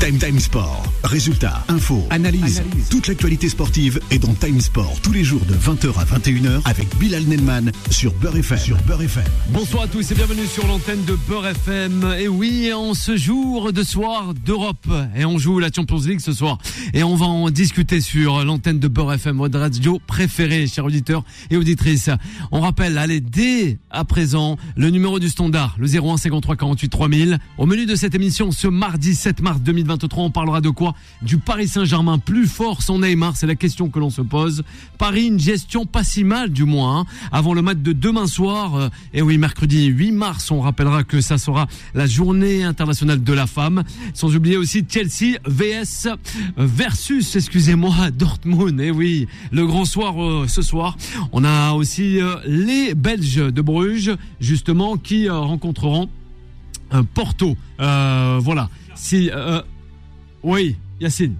[0.00, 0.82] Time Time Sport.
[1.04, 2.62] Résultats, infos, analyse.
[2.88, 6.88] Toute l'actualité sportive est dans Time Sport tous les jours de 20h à 21h avec
[6.96, 8.58] Bilal Nelman sur Beurre FM.
[8.58, 9.24] Sur Beurre FM.
[9.50, 12.14] Bonsoir à tous et bienvenue sur l'antenne de Beurre FM.
[12.18, 16.32] Et oui, en ce jour de soir d'Europe, et on joue la Champions League ce
[16.32, 16.56] soir.
[16.94, 21.24] Et on va en discuter sur l'antenne de Beurre FM, votre radio préférée, chers auditeurs
[21.50, 22.08] et auditrices.
[22.52, 27.38] On rappelle, allez, dès à présent, le numéro du standard, le 01 53 48 3000.
[27.58, 31.38] Au menu de cette émission, ce mardi 7 mars 2020, on parlera de quoi Du
[31.38, 34.62] Paris Saint-Germain plus fort sans Neymar, c'est la question que l'on se pose.
[34.98, 37.04] Paris, une gestion pas si mal du moins, hein.
[37.32, 38.76] avant le match de demain soir.
[38.76, 43.32] Euh, et oui, mercredi 8 mars, on rappellera que ça sera la journée internationale de
[43.32, 43.84] la femme.
[44.14, 46.08] Sans oublier aussi Chelsea VS
[46.56, 48.80] versus, excusez-moi, Dortmund.
[48.80, 50.96] Et oui, le grand soir euh, ce soir.
[51.32, 56.08] On a aussi euh, les Belges de Bruges, justement, qui rencontreront
[57.14, 57.56] Porto.
[57.78, 58.68] voilà.
[60.42, 61.34] Oui, Yacine.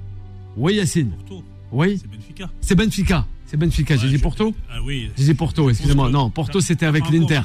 [0.56, 1.10] Oui, Yacine.
[1.10, 1.44] Porto.
[1.72, 1.98] Oui.
[2.00, 2.50] C'est Benfica.
[2.60, 3.26] C'est Benfica.
[3.46, 3.96] C'est Benfica.
[3.96, 5.10] J'ai dit Porto Ah oui.
[5.16, 6.10] J'ai dit Porto, excusez-moi.
[6.10, 7.40] Non, Porto, c'était avec l'Inter.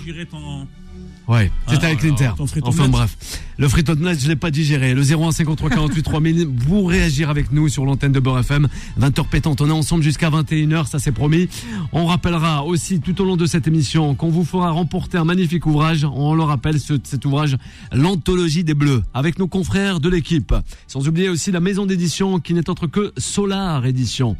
[1.27, 2.59] Ouais, c'était Ah, avec alors, l'Inter.
[2.63, 3.17] Enfin bref.
[3.57, 4.93] Le friton net, je l'ai pas digéré.
[4.93, 6.47] Le 01 53 48 3000.
[6.67, 8.67] Vous réagir avec nous sur l'antenne de Beurre FM.
[8.99, 9.61] 20h pétante.
[9.61, 11.47] On est ensemble jusqu'à 21h, ça c'est promis.
[11.93, 15.65] On rappellera aussi tout au long de cette émission qu'on vous fera remporter un magnifique
[15.65, 16.05] ouvrage.
[16.13, 17.55] On le rappelle, ce- cet ouvrage,
[17.93, 20.53] l'anthologie des Bleus, avec nos confrères de l'équipe.
[20.87, 24.35] Sans oublier aussi la maison d'édition qui n'est autre que Solar Édition.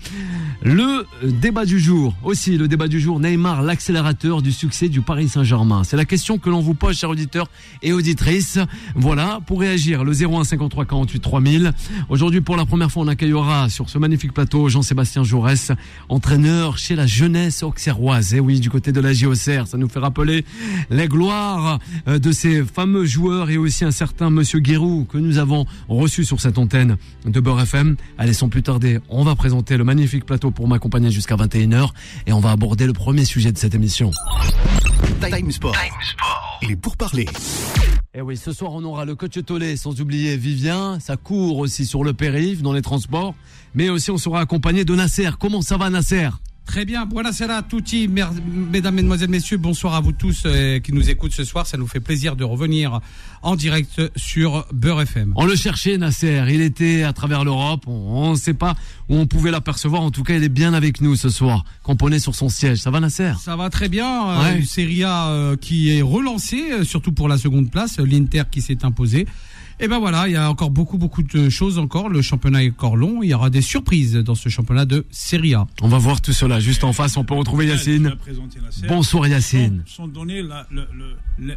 [0.61, 5.29] Le débat du jour, aussi le débat du jour, Neymar, l'accélérateur du succès du Paris
[5.29, 5.83] Saint-Germain.
[5.83, 7.47] C'est la question que l'on vous pose, chers auditeurs
[7.81, 8.59] et auditrices.
[8.95, 11.73] Voilà, pour réagir, le 01 53 48 3000.
[12.09, 15.71] Aujourd'hui, pour la première fois, on accueillera sur ce magnifique plateau Jean-Sébastien Jaurès,
[16.09, 18.33] entraîneur chez la jeunesse auxerroise.
[18.33, 20.45] Et oui, du côté de la JOCR, ça nous fait rappeler
[20.89, 25.37] les gloires euh, de ces fameux joueurs et aussi un certain monsieur Guérou que nous
[25.37, 27.95] avons reçu sur cette antenne de Beurre FM.
[28.17, 31.89] Allez, sans plus tarder, on va présenter le magnifique plateau pour m'accompagner jusqu'à 21h
[32.27, 34.11] et on va aborder le premier sujet de cette émission.
[35.21, 35.75] Time Sport.
[35.75, 36.44] Il est
[36.81, 37.27] pour parler.
[38.13, 40.99] Et oui, ce soir, on aura le coach Tollet, sans oublier Vivien.
[40.99, 43.35] Ça court aussi sur le périph', dans les transports.
[43.73, 45.29] Mais aussi, on sera accompagné de Nasser.
[45.39, 46.29] Comment ça va, Nasser?
[46.65, 51.09] Très bien, buonasera a tutti, mesdames, mesdemoiselles, messieurs, bonsoir à vous tous euh, qui nous
[51.11, 51.67] écoutent ce soir.
[51.67, 53.01] Ça nous fait plaisir de revenir
[53.43, 55.31] en direct sur Beurre FM.
[55.35, 56.43] On le cherchait, Nasser.
[56.49, 57.83] Il était à travers l'Europe.
[57.87, 58.73] On ne sait pas
[59.09, 60.01] où on pouvait l'apercevoir.
[60.01, 62.79] En tout cas, il est bien avec nous ce soir, camponné sur son siège.
[62.79, 63.33] Ça va, Nasser?
[63.39, 64.57] Ça va très bien, euh, Ouais.
[64.57, 68.83] une Serie A euh, qui est relancée, surtout pour la seconde place, l'Inter qui s'est
[68.83, 69.27] imposé.
[69.79, 72.07] Et ben voilà, il y a encore beaucoup, beaucoup de choses encore.
[72.07, 73.21] Le championnat est encore long.
[73.23, 75.67] Il y aura des surprises dans ce championnat de Serie A.
[75.81, 76.59] On va voir tout cela.
[76.61, 78.15] Juste en face, on peut retrouver Yacine.
[78.87, 79.83] Bonsoir, Yacine.
[79.85, 81.55] Sans, sans donner la- le, le- le-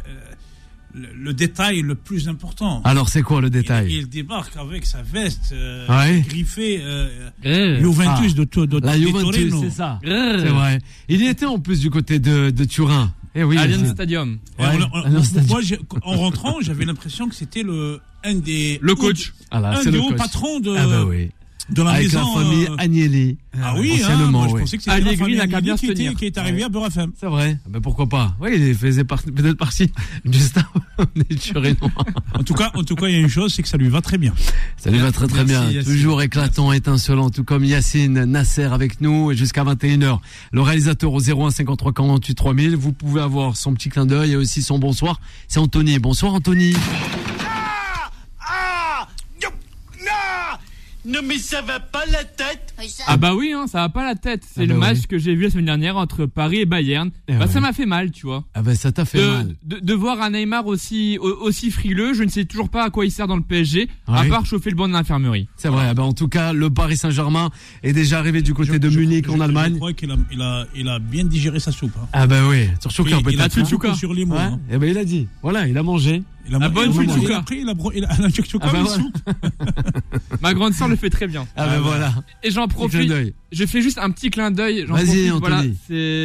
[0.95, 2.81] le- le détail le plus important.
[2.83, 6.19] Alors, c'est quoi le détail Il, il débarque avec sa veste euh, Ouais.
[6.27, 8.39] griffée euh, Euh, Juventus Ah.
[8.39, 9.21] de, de, de La Juventus,
[9.51, 9.61] Torino.
[9.61, 9.99] c'est ça.
[10.03, 10.79] C'est vrai.
[11.07, 13.13] Il y était en plus du côté de, de Turin.
[13.35, 13.57] Eh oui.
[13.57, 13.91] Allianz.
[13.91, 14.39] Stadium.
[14.57, 14.67] Et Ouais.
[14.93, 15.09] on- Ah
[15.47, 19.33] moi, j'ai- en rentrant, j'avais l'impression que c'était le un des Le coach.
[19.51, 20.17] Ah là, un des le hauts coach.
[20.17, 21.29] patrons de, Ah bah oui.
[21.71, 22.19] De la Avec maison.
[22.37, 23.37] la famille euh, Agnelli.
[23.61, 24.61] Ah oui, hein, moi je oui.
[24.61, 26.69] pensais que c'était la famille n'a qu'à Agnelli bien qui, était- qui est arrivé à
[26.69, 27.11] Beurre FM.
[27.19, 27.57] C'est vrai.
[27.65, 28.35] Ah ben pourquoi pas?
[28.39, 29.91] Oui, il faisait par- peut-être partie
[30.25, 30.65] du staff
[31.15, 31.89] des Turinois.
[32.37, 33.89] En tout cas, en tout cas, il y a une chose, c'est que ça lui
[33.89, 34.33] va très bien.
[34.77, 35.83] Ça lui va très très Merci, bien.
[35.83, 40.19] Toujours éclatant, étincelant, tout comme Yacine Nasser avec nous et jusqu'à 21h.
[40.51, 42.75] Le réalisateur au 01 53 48 3000.
[42.75, 45.19] Vous pouvez avoir son petit clin d'œil et aussi son bonsoir.
[45.47, 45.99] C'est Anthony.
[45.99, 46.73] Bonsoir Anthony.
[51.05, 52.73] Non mais ça va pas la tête
[53.07, 54.43] Ah bah oui, hein, ça va pas la tête.
[54.45, 55.07] C'est Ah le bah match oui.
[55.07, 57.09] que j'ai vu la semaine dernière entre Paris et Bayern.
[57.27, 57.47] Eh bah ouais.
[57.51, 58.43] ça m'a fait mal, tu vois.
[58.53, 59.55] Ah ben ça t'a fait De, mal.
[59.63, 62.89] de, de voir un Neymar aussi au- aussi frileux, je ne sais toujours pas à
[62.89, 64.27] quoi il sert dans le PSG, à Ouais.
[64.29, 65.47] part chauffer le banc de l'infirmerie.
[65.55, 65.85] C'est vrai.
[65.89, 67.49] Ah ben en tout cas, le Paris Saint-Germain
[67.81, 69.75] est déjà arrivé du côté Je- de je- Munich je- en Je Allemagne.
[69.77, 71.93] crois qu'il a, il a, il a bien digéré sa soupe.
[71.97, 72.07] hein.
[72.11, 72.67] Ah ben oui.
[72.81, 73.39] Surtout Il, il peut-être.
[73.39, 73.49] a hein.
[73.49, 74.35] pris beaucoup sur les mots.
[74.35, 74.41] Ouais.
[74.41, 74.59] hein.
[74.69, 75.27] Eh ben il a dit.
[75.41, 76.23] Voilà, il a mangé.
[76.49, 77.21] La bonne chouchouka.
[77.21, 79.03] il a pris, il a, bro- il a, il a chouchouka, Ah bah voilà.
[79.03, 79.17] soupe.
[80.41, 81.45] Ma grande sœur le fait très bien.
[81.55, 82.13] Ah ben voilà.
[82.43, 83.11] Et j'en profite.
[83.51, 84.85] Je fais juste un petit clin d'œil.
[84.87, 85.29] Vas-y.
[85.29, 85.63] Voilà,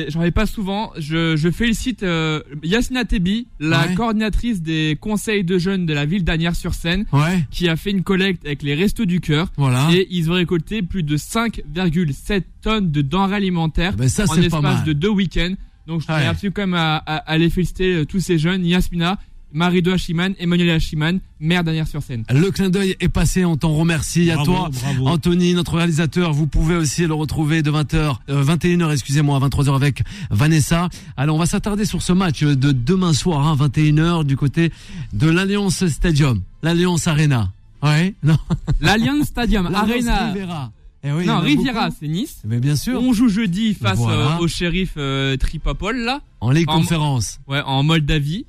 [0.09, 0.93] j'en ai pas souvent.
[0.99, 3.95] Je, je félicite euh, Yasmina Tebi, la Ouais.
[3.95, 7.45] coordinatrice des conseils de jeunes de la ville d'Anières-sur-Seine, Ouais.
[7.51, 9.49] qui a fait une collecte avec les Restos du Cœur.
[9.57, 9.89] Voilà.
[9.93, 14.27] Et ils ont récolté plus de 5,7 tonnes de denrées alimentaires Ah ben ça en
[14.29, 14.85] c'est pas espace mal.
[14.85, 15.55] de deux week-ends.
[15.87, 16.27] Donc je tenais Ouais.
[16.27, 19.19] absolument quand même à, à, à les féliciter euh, tous ces jeunes, Yasmina,
[19.55, 22.25] Marie de Hachiman, Emmanuel Hachiman, maire d'Anières-sur-Seine.
[22.29, 24.29] Le clin d'œil est passé, on t'en remercie.
[24.33, 25.07] À toi, bravo.
[25.07, 26.33] Anthony, notre réalisateur.
[26.33, 30.89] Vous pouvez aussi le retrouver de 20h, euh, 21h, excusez-moi, à 23h avec Vanessa.
[31.17, 34.73] Alors, on va s'attarder sur ce match de demain soir, hein, 21h, du côté
[35.13, 37.53] de l'Alliance Stadium, l'Alliance Arena.
[37.81, 38.37] Ouais, non.
[38.81, 40.27] L'Allianz Stadium, L'Alliance Arena.
[40.33, 40.73] Riviera.
[41.07, 42.39] Eh oui, non, Riviera, c'est Nice.
[42.45, 43.01] Mais bien sûr.
[43.01, 44.37] On joue jeudi face Voilà.
[44.37, 46.23] euh, au shérif euh, Tripapol, là.
[46.41, 47.39] En Ligue En- Conférence.
[47.47, 48.47] Ouais, en Moldavie.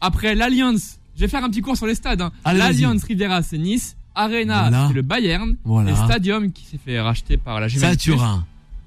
[0.00, 2.20] Après l'Alliance, je vais faire un petit cours sur les stades.
[2.20, 2.32] Hein.
[2.44, 3.96] L'Alliance Riviera, c'est Nice.
[4.14, 4.86] Arena, Voilà.
[4.88, 5.56] c'est le Bayern.
[5.64, 5.92] Voilà.
[5.92, 8.02] Et Stadium qui s'est fait racheter par la Juventus.
[8.14, 8.44] Turin.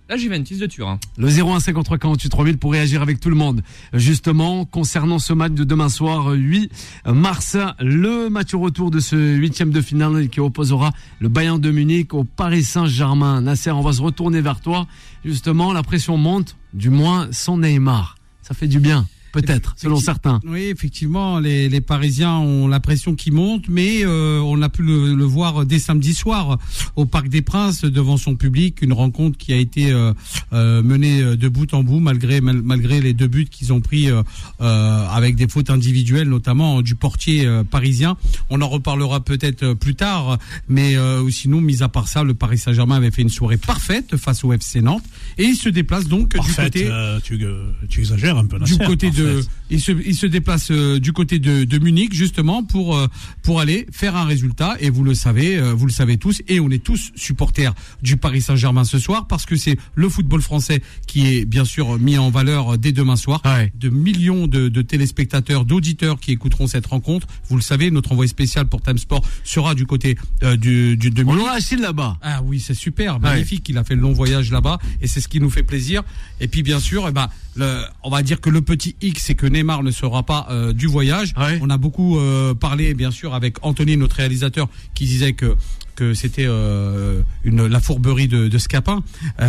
[0.10, 1.00] La Juventus de Turin.
[1.18, 3.62] Le 0153 48 3000 pour réagir avec tout le monde.
[3.94, 6.70] Justement, concernant ce match de demain soir, euh, 8
[7.06, 11.72] mars, le match au retour de ce huitième de finale qui opposera le Bayern de
[11.72, 13.40] Munich au Paris Saint-Germain.
[13.40, 14.86] Nasser, on va se retourner vers toi.
[15.24, 18.18] Justement, la pression monte, du moins sans Neymar.
[18.42, 20.40] Ça fait du bien, peut-être, selon certains.
[20.46, 24.84] Oui, effectivement, les, les Parisiens ont la pression qui monte, mais euh, on a pu
[24.84, 26.58] le, le voir dès samedi soir
[26.96, 30.14] au Parc des Princes devant son public, une rencontre qui a été euh,
[30.54, 34.10] euh, menée de bout en bout malgré mal- malgré les deux buts qu'ils ont pris
[34.10, 34.22] euh,
[34.62, 38.18] euh, avec des fautes individuelles, notamment du portier euh, parisien.
[38.50, 40.38] On en reparlera peut-être euh, plus tard,
[40.68, 44.18] mais euh, sinon, mis à part ça, le Paris Saint-Germain avait fait une soirée parfaite
[44.18, 45.04] face au FC Nantes
[45.38, 48.60] et il se déplace donc du côté euh, tu, euh, tu exagères un peu.
[48.60, 49.21] du côté de
[49.70, 53.08] il se il se déplace euh, du côté de, de Munich justement pour euh,
[53.44, 56.60] pour aller faire un résultat et vous le savez euh, vous le savez tous et
[56.60, 60.82] on est tous supporters du Paris Saint-Germain ce soir parce que c'est le football français
[61.08, 63.72] qui est bien sûr mis en valeur dès demain soir Ouais.
[63.80, 68.28] de millions de, de téléspectateurs d'auditeurs qui écouteront cette rencontre vous le savez notre envoyé
[68.30, 72.18] spécial pour Time Sport sera du côté euh, du, du de On là-bas.
[72.22, 73.68] ah oui, c'est super, magnifique.
[73.70, 76.04] Il a fait le long voyage là-bas et c'est ce qui nous fait plaisir.
[76.40, 79.36] Et puis bien sûr, eh ben, le, on va dire que le petit X, c'est
[79.36, 81.34] que Neymar ne sera pas euh, du voyage.
[81.38, 81.60] Ouais.
[81.62, 85.56] On a beaucoup euh, parlé, bien sûr, avec Anthony, notre réalisateur, qui disait que
[85.96, 89.04] que c'était euh, une la fourberie de, de Scapin,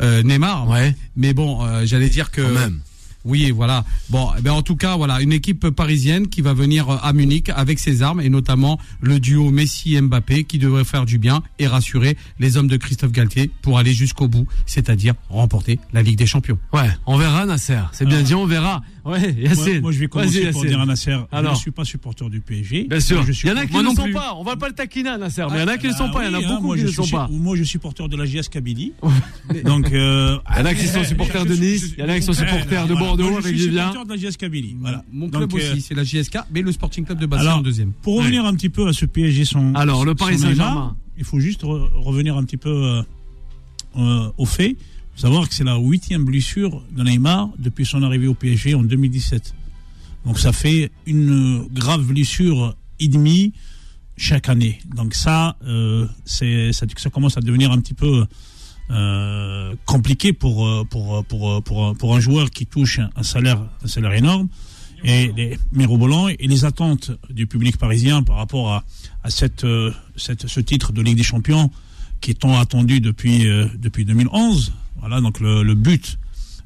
[0.00, 0.68] Neymar.
[0.68, 0.94] Ouais.
[1.16, 2.80] Mais bon, j'allais dire que Quand même.
[3.24, 3.84] oui, voilà.
[4.10, 7.50] Bon, eh ben en tout cas, voilà, une équipe parisienne qui va venir à Munich
[7.54, 12.16] avec ses armes et notamment le duo Messi-Mbappé qui devrait faire du bien et rassurer
[12.40, 16.58] les hommes de Christophe Galtier pour aller jusqu'au bout, c'est-à-dire remporter la Ligue des Champions.
[16.72, 17.78] Ouais, on verra Nasser.
[17.92, 18.82] C'est bien Alors- dit, on verra.
[19.04, 19.80] Ouais, Moi, Yacine.
[19.80, 20.66] moi, je vais commencer Yacine.
[20.68, 21.52] dire à Nasser, je Alors.
[21.54, 22.86] ne suis pas supporter du PSG.
[22.88, 23.22] Bien sûr.
[23.24, 24.12] Je suis Il y en a qui Moi ne sont plus.
[24.12, 24.34] pas.
[24.38, 25.44] On va pas le taquiner, Nasser.
[25.50, 26.24] Mais il y en a qui ne Ah, sont pas.
[26.24, 27.28] Il y en a hein, beaucoup moi, qui je ne sont suis- pas.
[27.30, 28.92] Moi, je suis supporter de la JS Kabylie.
[29.64, 31.94] Donc, euh, Il y en a qui sont supporters de Nice.
[31.98, 32.94] Il y en a qui sont supporters de.
[32.94, 33.88] Bordeaux Moi, je avec suis Vivien.
[33.90, 34.76] supporter de la JS Kabylie.
[34.80, 35.04] Voilà.
[35.12, 37.60] Mon club Donc, euh, aussi, c'est la JSK, mais le Sporting Club de Bastia en
[37.60, 37.92] deuxième.
[38.02, 39.74] Pour revenir un petit peu à ce PSG son.
[39.74, 40.96] Alors, le Paris Saint-Germain.
[41.18, 43.02] Il faut juste re- revenir un petit peu euh,
[43.98, 44.28] euh,
[45.16, 49.54] savoir que c'est la huitième blessure de Neymar depuis son arrivée au PSG en 2017.
[50.24, 53.52] Donc ça fait une grave blessure et demie
[54.16, 54.80] chaque année.
[54.94, 58.24] Donc ça, euh, c'est ça, commence à devenir un petit peu
[58.90, 63.88] euh, compliqué pour, euh, pour, pour, pour, pour un joueur qui touche un salaire, un
[63.88, 64.48] salaire énorme
[65.04, 68.84] et les mirobolants et les attentes du public parisien par rapport à,
[69.24, 69.66] à cette,
[70.16, 71.70] cette, ce titre de Ligue des Champions
[72.20, 74.72] qui est tant attendu depuis, depuis 2011.
[75.02, 76.18] Voilà, donc le, le but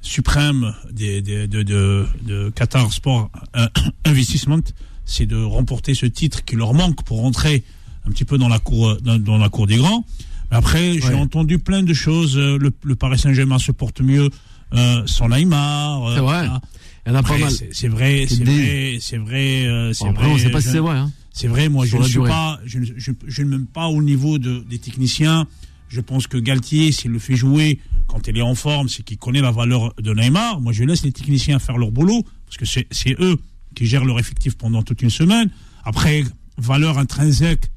[0.03, 3.67] suprême des, des, de, de, de Qatar Sport euh,
[4.05, 4.63] Investment,
[5.05, 7.65] c'est de remporter ce titre qui leur manque pour rentrer
[8.07, 10.05] un petit peu dans la cour, dans, dans la cour des grands.
[10.51, 12.37] Mais après, j'ai entendu plein de choses.
[12.39, 14.31] euh, Le, le Paris Saint-Germain se porte mieux
[14.75, 16.05] euh, sans Neymar.
[16.07, 16.47] euh, C'est vrai.
[16.47, 16.61] voilà.
[17.07, 17.51] Il y en a pas mal.
[17.51, 20.35] c'est- C'est vrai, C'est c'est vrai, c'est vrai, euh, c'est Bon, Après, vrai.
[20.35, 20.97] on sait pas si c'est vrai.
[20.99, 21.11] hein.
[21.33, 22.31] c'est vrai, moi, je ne suis durée.
[22.31, 25.47] pas, je, ne- je, je ne m'aime pas au niveau de, des techniciens.
[25.89, 29.19] Je pense que Galtier, s'il le fait jouer quand il est en forme, c'est qu'il
[29.19, 30.61] connaît la valeur de Neymar.
[30.61, 33.37] Moi, je laisse les techniciens faire leur boulot parce que c'est eux
[33.75, 35.51] qui gèrent leur effectif pendant toute une semaine.
[35.85, 36.25] Après,
[36.59, 37.71] valeur intrinsèque,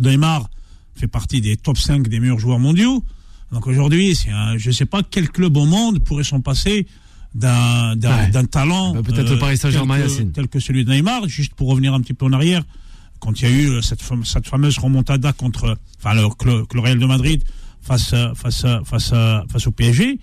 [0.00, 0.48] Neymar
[0.94, 3.02] fait partie des top 5 des meilleurs joueurs mondiaux.
[3.52, 4.14] Donc aujourd'hui,
[4.56, 6.86] je ne sais pas quel club au monde pourrait s'en passer
[7.34, 8.46] d'un Ouais.
[8.46, 10.32] talent Bah, peut-être le Paris Saint-Germain, tel que- Yacine.
[10.32, 11.28] tel que celui de Neymar.
[11.28, 12.62] Juste pour revenir un petit peu en arrière,
[13.20, 16.22] quand il y a eu euh, cette, fam- cette fameuse remontada contre, enfin le,
[16.74, 17.42] le Real de Madrid
[17.82, 20.18] face à- face à- face à- face au PSG,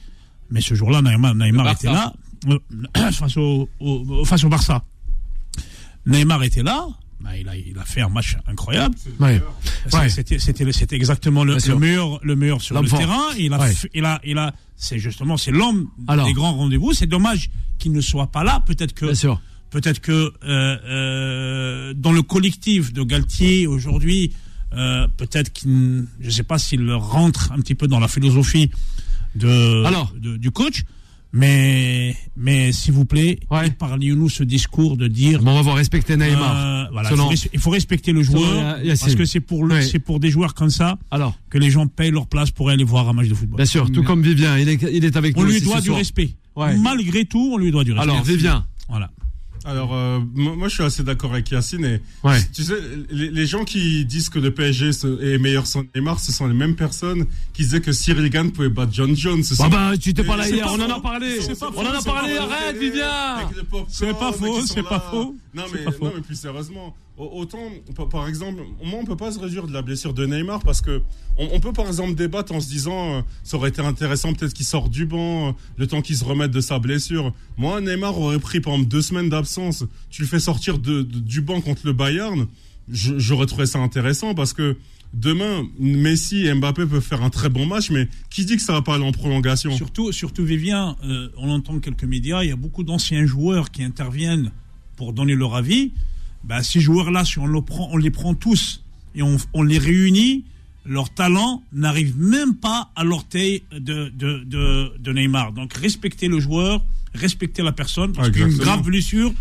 [0.49, 2.13] mais ce jour-là, Neymar, Neymar était là
[2.47, 2.57] euh,
[3.11, 4.83] face au, au- face au Barça.
[6.05, 6.87] Neymar était là.
[7.19, 8.95] bah, il, a, il a fait un match incroyable.
[9.19, 9.41] Ouais.
[9.87, 10.09] C'est- Ouais.
[10.09, 13.23] C'était, c'était, c'était exactement le, le meilleur, le meilleur sur le terrain.
[13.37, 13.73] Il a, Ouais.
[13.93, 15.89] il a, il a, c'est justement, c'est l'homme
[16.25, 16.93] des grands rendez-vous.
[16.93, 18.63] C'est dommage qu'il ne soit pas là.
[18.65, 19.13] Peut-être que,
[19.69, 24.33] peut-être que euh, euh, dans le collectif de Galtier aujourd'hui,
[24.73, 28.69] euh, peut-être qu'il, je sais pas s'il rentre un petit peu dans la philosophie
[29.35, 30.13] de, Alors.
[30.19, 30.83] de- du coach.
[31.31, 33.67] Mais, mais s'il vous plaît, Ouais.
[33.67, 36.55] épargnez-nous ce discours de dire Bon, on va voir respecter Neymar.
[36.57, 38.41] euh, voilà, Selon- il, faut res- il faut respecter le joueur
[38.77, 39.05] Selon Yacine.
[39.05, 39.81] parce que c'est pour le- Ouais.
[39.83, 42.83] c'est pour des joueurs comme ça Alors, que les gens payent leur place pour aller
[42.83, 43.57] voir un match de football.
[43.57, 45.75] bien sûr, tout comme Vivien, il est, il est avec on nous lui aussi doit
[45.77, 45.97] ce du soir.
[45.99, 46.31] respect.
[46.55, 46.75] Ouais.
[46.77, 48.09] Malgré tout, on lui doit du respect.
[48.11, 49.11] Alors, Vivien, Voilà.
[49.65, 51.85] Alors, euh, moi, je suis assez d'accord avec Yacine.
[51.85, 52.39] Et, Ouais.
[52.53, 52.75] Tu sais,
[53.09, 54.89] les, les gens qui disent que le PSG
[55.21, 58.69] est meilleur sans Neymar, ce sont les mêmes personnes qui disaient que Cyril Gann pouvait
[58.69, 59.43] battre John Jones.
[59.43, 61.39] Ce Bah bah, tu t'es pas là hier, on en a parlé.
[61.39, 62.77] On faux, en a parlé, arrête.
[62.77, 63.09] Vivien.
[63.89, 65.35] C'est pas faux, c'est pas faux.
[65.53, 67.59] Non mais, plus sérieusement, autant
[68.09, 71.01] par- exemple, moi on peut pas se réjouir de la blessure de Neymar parce que
[71.38, 74.65] on, peut par exemple débattre en se disant euh, ça aurait été intéressant peut-être qu'il
[74.65, 77.33] sorte du banc euh, le temps qu'il se remette de sa blessure.
[77.57, 81.61] Moi Neymar aurait pris par exemple deux semaines d'absence, tu le fais sortir du banc
[81.61, 82.47] contre le Bayern,
[82.89, 84.77] j'aurais trouvé ça intéressant parce que
[85.13, 88.73] demain Messi et Mbappé peuvent faire un très bon match, mais qui dit que ça
[88.73, 89.71] va pas aller en prolongation?
[89.71, 93.83] Surtout, surtout Vivien, euh, on entend quelques médias, il y a beaucoup d'anciens joueurs qui
[93.83, 94.51] interviennent
[94.95, 95.91] pour donner leur avis.
[96.43, 98.84] Bah, ces joueurs-là, si on, le prend, on les prend tous
[99.15, 100.46] et on, on les réunit,
[100.86, 105.51] leur talent n'arrive même pas à l'orteil de, de, de, de Neymar.
[105.51, 109.34] Donc respectez le joueur, respectez la personne, parce Ah, qu'une grave blessure,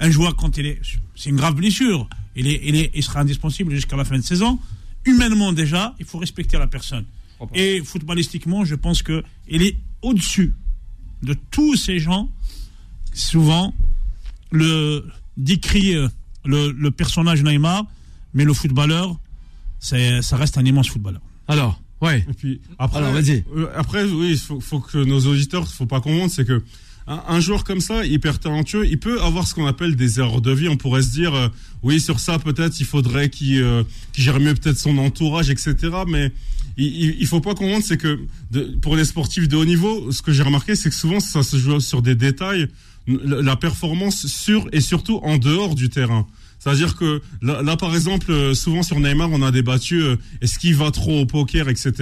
[0.00, 0.80] un joueur quand il est,
[1.16, 4.22] c'est une grave blessure, il est, il est, il sera indispensable jusqu'à la fin de
[4.22, 4.58] saison.
[5.04, 7.04] Humainement déjà, il faut respecter la personne.
[7.54, 10.54] Et footballistiquement, je pense que il est au-dessus
[11.22, 12.30] de tous ces gens.
[13.12, 13.74] Souvent,
[14.50, 15.06] le
[15.36, 16.08] décrit euh,
[16.44, 17.84] le, le personnage Neymar,
[18.34, 19.16] mais le footballeur,
[19.80, 21.20] c'est, ça reste un immense footballeur.
[21.48, 22.24] Alors, ouais.
[22.28, 23.44] Et puis après, Alors, vas-y.
[23.56, 26.62] euh, après, oui, il faut, faut que nos auditeurs, faut pas qu'on monte, c'est que
[27.06, 30.40] un, un joueur comme ça, hyper talentueux, il peut avoir ce qu'on appelle des erreurs
[30.40, 30.68] de vie.
[30.70, 31.48] On pourrait se dire, euh,
[31.82, 33.84] oui, sur ça, peut-être, il faudrait qu'il euh,
[34.14, 35.74] qu'il gère mieux peut-être son entourage, etc.
[36.08, 36.32] Mais
[36.78, 38.20] il, il, il faut pas qu'on monte, c'est que
[38.52, 41.42] de- pour les sportifs de haut niveau, ce que j'ai remarqué, c'est que souvent, ça
[41.42, 42.68] se joue sur des détails,
[43.06, 46.26] la, performance sur et surtout en dehors du terrain.
[46.58, 50.58] C'est-à-dire que là, là, par exemple, euh, souvent sur Neymar, on a débattu euh, est-ce
[50.58, 51.92] qu'il va trop au poker, etc.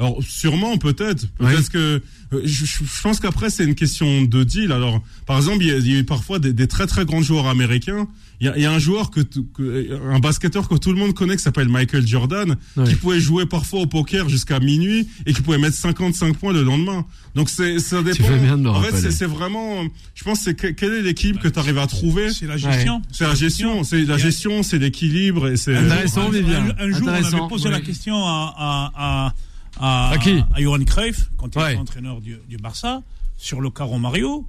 [0.00, 2.00] Alors sûrement, peut-être, peut-être que
[2.32, 4.72] euh, je, je- je pense qu'après c'est une question de deal.
[4.72, 7.04] Alors, par exemple, il y a, il y a eu parfois des, des très très
[7.04, 8.08] grands joueurs américains.
[8.40, 9.20] Il y a, il y a un joueur que,
[10.10, 12.84] un basketteur que tout le monde connaît qui s'appelle Michael Jordan, Ouais.
[12.88, 16.62] qui pouvait jouer parfois au poker jusqu'à minuit et qui pouvait mettre 55 points le
[16.62, 17.04] lendemain.
[17.34, 18.24] Donc c'est ça dépend.
[18.24, 19.84] fais bien de me en fait, c'est c'est vraiment.
[20.14, 22.30] Je pense c'est que- quel est l'équilibre que tu arrives à trouver?
[22.30, 23.02] C'est la gestion.
[23.12, 25.76] C'est la gestion, c'est la gestion, c'est l'équilibre et c'est.
[25.76, 26.64] Intéressant, un, Vivien.
[26.78, 28.92] un- un jour, on avait posé la question à, à,
[29.26, 29.34] à,
[29.78, 30.12] à,
[30.58, 31.72] Johan Cruyff, quand il Ouais.
[31.72, 33.02] était entraîneur du, du Barça,
[33.36, 34.46] sur le cas Romario.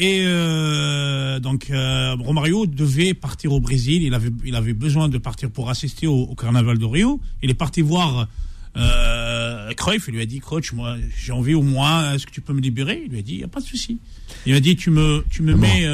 [0.00, 4.02] Et euh, donc, euh, Romario devait partir au Brésil.
[4.04, 7.20] Il avait, il avait besoin de partir pour assister au, au Carnaval de Rio.
[7.42, 8.28] Il est parti voir
[8.76, 10.04] euh, Cruyff.
[10.08, 12.60] Il lui a dit, coach, moi, j'ai envie au moins, est-ce que tu peux me
[12.60, 13.02] libérer?
[13.06, 13.98] Il lui a dit, il n'y a pas de souci.
[14.46, 15.84] Il a dit, tu me, tu me mets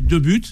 [0.00, 0.44] deux buts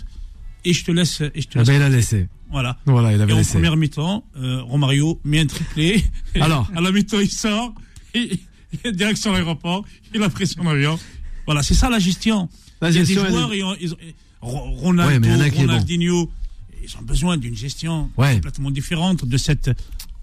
[0.65, 1.21] et je te laisse.
[1.21, 2.27] Et je te Ah laisse ben, il a laissé.
[2.51, 2.79] Voilà.
[2.87, 3.53] Voilà, il avait Et en laissé.
[3.55, 6.05] première mi-temps, euh, Romario met un triplé.
[6.41, 7.75] Alors à la mi-temps, il sort.
[8.15, 8.39] Et,
[8.85, 9.85] et direction l'aéroport.
[10.15, 10.99] Il a pris son avion.
[11.47, 12.49] Voilà, c'est ça la gestion.
[12.81, 13.95] La Il y a des gestion, joueurs, est- ils
[14.41, 15.57] Ronaldo, Ouais, en est bon.
[15.63, 16.31] Ronaldinho,
[16.83, 18.35] ils ont besoin d'une gestion Ouais.
[18.35, 19.71] complètement différente de cette.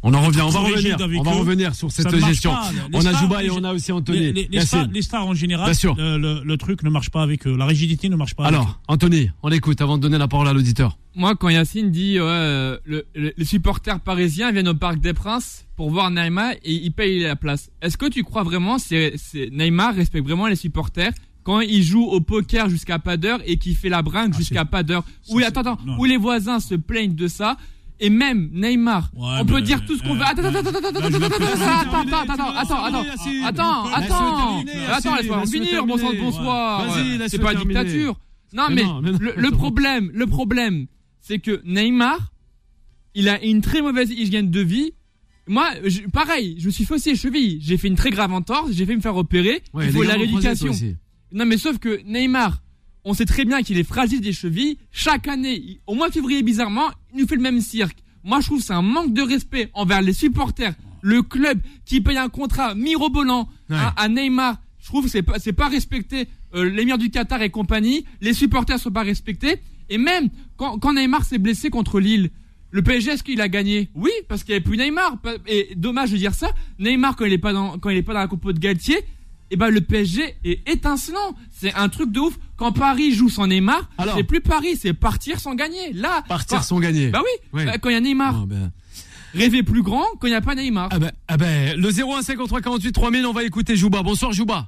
[0.08, 1.02] On en revient, on va revenir.
[1.02, 2.52] avec On va revenir sur cette gestion.
[2.52, 2.70] pas.
[2.94, 4.20] On a Jouba et on a aussi Anthony.
[4.20, 4.68] Les, les- les Yacine.
[4.68, 5.96] stars, les stars en général, Bien sûr.
[5.96, 7.58] Le, le- le truc ne marche pas avec eux.
[7.58, 8.62] La rigidité ne marche pas avec eux.
[8.62, 10.98] Alors, Anthony, on l'écoute avant de donner la parole à l'auditeur.
[11.16, 15.14] Moi, quand Yacine dit ouais, euh, le- le- les supporters parisiens viennent au Parc des
[15.14, 17.72] Princes pour voir Neymar et ils payent la place.
[17.82, 19.16] Est-ce que tu crois vraiment c'est
[19.52, 23.76] Neymar respecte vraiment les supporters quand il joue au poker jusqu'à pas d'heure et qu'il
[23.76, 25.04] fait la bringue Ah, jusqu'à pas d'heure?
[25.30, 25.98] Où attends, attends, non.
[25.98, 27.58] où les voisins se plaignent de ça
[28.00, 30.24] et même Neymar, on peut dire tout ce qu'on euh, veut.
[30.26, 33.44] Attends, euh, attends, attends, attends, attends, attends, attends, attends, attends, attends, attends, attends, Yacine.
[33.46, 36.86] attends, Laisse-le attends, terminer, attends, laisse-moi en finir, bon sang de bonsoir.
[37.28, 37.84] C'est pas terminer.
[37.84, 38.20] dictature.
[38.54, 40.88] Non, Mais le, problème, le problème,
[41.20, 42.32] c'est que Neymar,
[43.14, 44.94] il a une très mauvaise hygiène de vie.
[45.48, 47.60] Moi, je- pareil, je me suis faussé les chevilles.
[47.62, 49.62] J'ai fait une très grave entorse, j'ai fait me faire opérer.
[49.74, 50.72] Ouais, il faut la rééducation.
[51.32, 52.62] Non, mais sauf que Neymar,
[53.06, 54.78] on sait très bien qu'il est fragile des chevilles.
[54.92, 57.98] Chaque année, au mois de février, bizarrement, il nous fait le même cirque.
[58.24, 62.02] Moi, je trouve que c'est un manque de respect envers les supporters, le club qui
[62.02, 63.76] paye un contrat mirobolant Ouais.
[63.78, 64.58] à, à Neymar.
[64.80, 68.06] Je trouve que c'est pas, c'est pas respecté euh, l'émir du Qatar et compagnie.
[68.22, 69.60] Les supporters sont pas respectés.
[69.90, 72.30] Et même quand, quand Neymar s'est blessé contre Lille,
[72.72, 73.90] le PSG, est-ce qu'il a gagné?
[73.96, 75.18] Oui, parce qu'il n'y avait plus Neymar.
[75.48, 76.52] Et dommage de dire ça.
[76.80, 78.98] Neymar, quand il est pas dans, quand il est pas dans la compo de Galtier,
[79.52, 81.36] eh ben le PSG est étincelant.
[81.52, 82.38] C'est un truc de ouf.
[82.58, 85.92] Quand Paris joue sans Neymar, Alors c'est plus Paris, c'est partir sans gagner.
[85.94, 87.10] Là, Partir sans gagner.
[87.10, 87.60] Bah oui.
[87.60, 87.66] Ouais.
[87.66, 88.72] Bah, quand il y a Neymar, Ah ben,
[89.34, 90.88] rêver plus grand quand il n'y a pas Neymar.
[90.92, 94.02] ah ben, ah ben, le 0153 48 3000, on va écouter Jouba.
[94.04, 94.68] Bonsoir Jouba.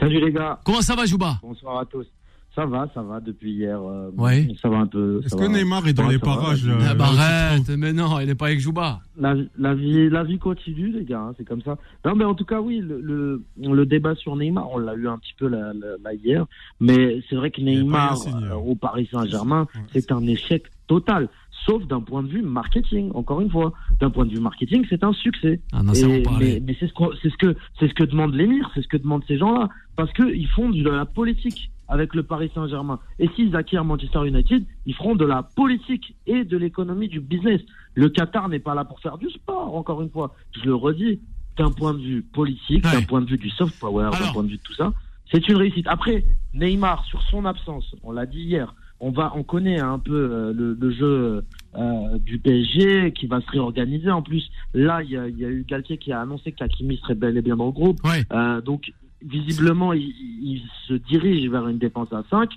[0.00, 1.38] Salut les gars, Comment ça va Jouba?
[1.42, 2.06] Bonsoir à tous.
[2.54, 3.80] Ça va, ça va depuis hier.
[3.80, 4.46] euh, Ouais.
[4.60, 5.22] Ça va un peu.
[5.24, 5.48] Est-ce que va.
[5.48, 8.34] Neymar est dans les va, parages la vie- euh, bah arrête, mais non, il est
[8.34, 9.00] pas avec Jouba.
[9.18, 11.20] La, la vie, la vie continue, les gars.
[11.20, 11.78] hein, c'est comme ça.
[12.04, 13.42] Non, mais en tout cas, oui, le, le,
[13.74, 16.44] le débat sur Neymar, on l'a eu un petit peu là, là- là hier.
[16.78, 18.36] Mais c'est vrai que Neymar hier.
[18.52, 19.80] euh, au Paris Saint-Germain, Ouais.
[19.94, 21.30] c'est un échec total.
[21.64, 23.12] Sauf d'un point de vue marketing.
[23.14, 25.60] Encore une fois, d'un point de vue marketing, c'est un succès.
[25.72, 26.92] Ah non, Et- mais mais c'est ce,
[27.30, 30.34] ce que c'est ce que demande l'émir, c'est ce que demandent ces gens-là, parce que
[30.34, 32.98] ils font de la politique avec le Paris Saint-Germain.
[33.18, 37.60] Et s'ils acquièrent Manchester United, ils feront de la politique et de l'économie du business.
[37.94, 40.34] Le Qatar n'est pas là pour faire du sport, encore une fois.
[40.52, 41.20] Je le redis,
[41.58, 42.92] d'un point de vue politique, Ouais.
[42.92, 44.92] d'un point de vue du soft power, d'un point de vue de tout ça,
[45.30, 45.86] c'est une réussite.
[45.86, 50.14] Après, Neymar, sur son absence, on l'a dit hier, on va, on connaît un peu
[50.14, 51.44] euh, le, le jeu
[51.74, 54.10] euh, du PSG qui va se réorganiser.
[54.10, 56.96] En plus, là, il y a, il y a eu Galtier qui a annoncé qu'Akimi
[56.98, 57.98] serait bel et bien dans le groupe.
[58.04, 58.22] Ouais.
[58.32, 58.92] Euh, donc,
[59.24, 62.50] visiblement, il, il se dirige vers une défense à 5,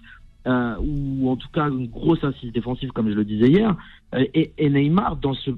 [0.48, 3.76] euh, ou en tout cas une grosse assise défensive, comme je le disais hier.
[4.14, 5.52] Euh, et, et Neymar, dans ce,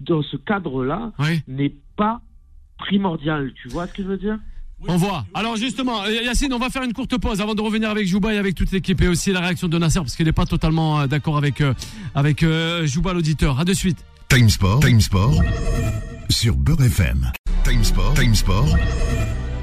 [0.00, 1.40] dans ce cadre-là, Oui.
[1.48, 2.20] n'est pas
[2.78, 3.52] primordial.
[3.60, 4.38] Tu vois ce que je veux dire?
[4.86, 5.24] On voit.
[5.32, 8.34] Alors justement, euh, Yacine, on va faire une courte pause avant de revenir avec Jouba
[8.34, 11.06] et avec toute l'équipe et aussi la réaction de Nasser parce qu'il n'est pas totalement
[11.06, 11.62] d'accord avec
[12.14, 13.58] avec euh, Jouba l'auditeur.
[13.58, 14.04] À de suite.
[14.28, 15.40] Time Sport, Time Sport
[16.28, 17.30] sur Beurre FM.
[17.64, 18.76] Time Sport, Time Sport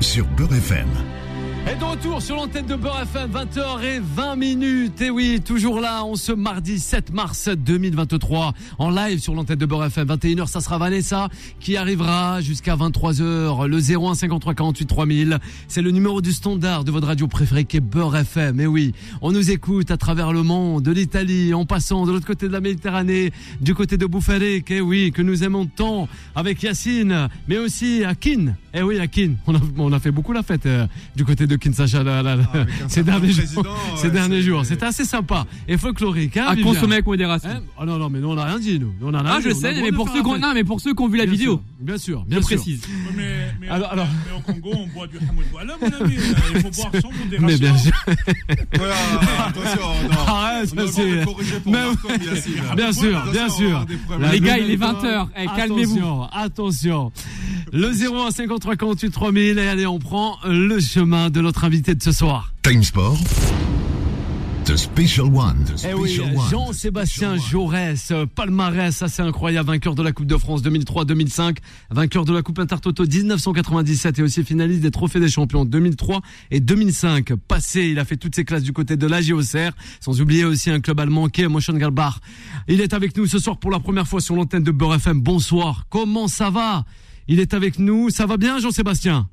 [0.02, 1.21] sur Beurre FM.
[1.70, 5.00] Et de retour sur l'antenne de Beurre FM, 20h20 minutes.
[5.00, 9.66] Et oui, toujours là, on ce mardi 7 mars 2023, en live sur l'antenne de
[9.68, 13.68] Beurre FM, 21h, ça sera Vanessa qui arrivera jusqu'à 23h.
[13.68, 17.78] Le 01 53 48 3000, c'est le numéro du standard de votre radio préférée qui
[17.78, 18.60] est Beurre FM.
[18.60, 22.28] Et oui, on nous écoute à travers le monde, de l'Italie, en passant de l'autre
[22.28, 26.64] côté de la Méditerranée, du côté de Bouffalek, et oui, que nous aimons tant avec
[26.64, 28.56] Yacine, mais aussi Akin.
[28.74, 31.51] Eh oui, Akin, on a, on a fait beaucoup la fête euh, du côté de
[31.56, 33.38] Kinshasa là, là, là, Ah, ces derniers jours.
[33.44, 33.64] président,
[33.96, 34.66] ces ouais, derniers c'est- jours.
[34.66, 36.38] C'était assez sympa et folklorique.
[36.38, 37.50] Hein, À Vivian consommer avec modération.
[37.50, 38.94] Hein oh non, non, mais nous on n'a rien dit, nous.
[39.00, 40.64] Nous, on a rien Ah, dit, je on sais, mais de pour ceux non, mais
[40.64, 42.58] pour ceux qui ont vu la Bien vidéo, sûr, bien sûr, je bien sûr.
[42.58, 42.82] précise.
[43.16, 46.16] Mais, mais, Alors- alors- mais au Congo, on boit du Hamoud Bouala, mon ami.
[46.56, 47.48] Il faut boire sans modération.
[47.48, 47.92] Mais bien sûr.
[48.78, 48.96] Voilà,
[49.48, 50.76] attention, non.
[50.76, 51.26] Doit ça, c'est-.
[52.76, 53.86] Bien sûr, Attention, bien sûr.
[54.32, 54.94] Les gars, il est fois.
[54.94, 55.28] 20h.
[55.38, 55.98] Eh, calmez-vous.
[55.98, 57.12] Attention, attention.
[57.74, 62.04] Le 01 53 48 3000 et allez, on prend le chemin de notre invité de
[62.04, 62.54] ce soir.
[62.64, 63.18] Time Sport.
[64.66, 65.64] The Special One.
[65.64, 66.36] The Eh oui, Special.
[66.52, 71.60] Jean-Sébastien Jaurès, euh, palmarès assez incroyable, vainqueur de la Coupe de France 2003-2005,
[71.92, 76.20] vainqueur de la Coupe Intertoto 1997 et aussi finaliste des Trophées des Champions 2003
[76.52, 77.36] et 2005.
[77.48, 80.70] Passé, il a fait toutes ses classes du côté de la Auxerre, sans oublier aussi
[80.72, 82.16] un club allemand qui est Mönchengladbach.
[82.68, 85.22] Il est avec nous ce soir pour la première fois sur l'antenne de Beurre FM.
[85.22, 86.84] Bonsoir, comment ça va?
[87.28, 89.30] Il est avec nous, ça va bien Jean-Sébastien?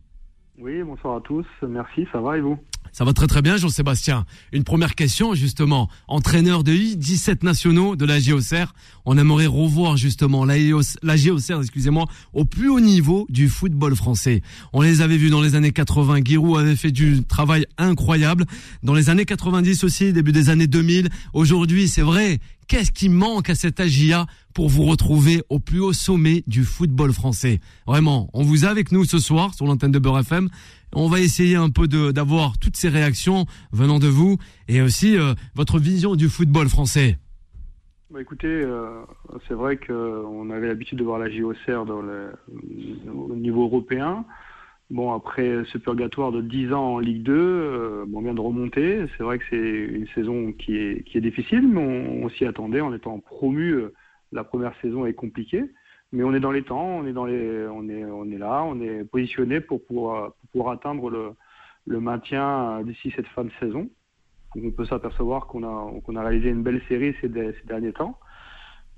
[0.60, 1.46] Oui, bonsoir à tous.
[1.68, 2.58] Merci, ça va et vous?
[2.92, 4.24] Ça va très très bien, Jean-Sébastien.
[4.52, 5.88] Une première question, justement.
[6.08, 8.72] Entraîneur de I-17 nationaux de la GOCR,
[9.04, 10.56] on aimerait revoir justement la,
[11.02, 14.42] la GOCR, excusez-moi, au plus haut niveau du football français.
[14.72, 16.20] On les avait vus dans les années 80.
[16.24, 18.44] Giroud avait fait du travail incroyable.
[18.82, 21.08] Dans les années 90 aussi, début des années 2000.
[21.34, 22.40] Aujourd'hui, c'est vrai.
[22.68, 27.14] Qu'est-ce qui manque à cette AGIA pour vous retrouver au plus haut sommet du football
[27.14, 27.60] français?
[27.86, 30.50] Vraiment, on vous a avec nous ce soir sur l'antenne de Beurre FM.
[30.94, 34.36] On va essayer un peu d'avoir toutes ces réactions venant de vous
[34.68, 37.16] et aussi euh, votre vision du football français.
[38.10, 39.00] bah, Écoutez, euh,
[39.48, 42.32] c'est vrai qu'on avait l'habitude de voir la JOCR dans le,
[43.10, 44.26] au niveau européen.
[44.90, 49.04] Bon, après ce purgatoire de 10 ans en Ligue 2, euh, on vient de remonter.
[49.16, 51.80] C'est vrai que c'est une saison qui est, qui est difficile, mais
[52.24, 53.72] on, s'y attendait en étant promu.
[53.72, 53.92] euh,
[54.32, 55.62] La première saison est compliquée,
[56.12, 58.62] mais on est dans les temps, on est, dans les, on est, on est là,
[58.64, 61.32] on est positionné pour pouvoir, pour atteindre le,
[61.86, 63.90] le maintien euh, d'ici cette fin de saison.
[64.56, 68.18] On peut s'apercevoir qu'on a, qu'on a réalisé une belle série ces derniers temps.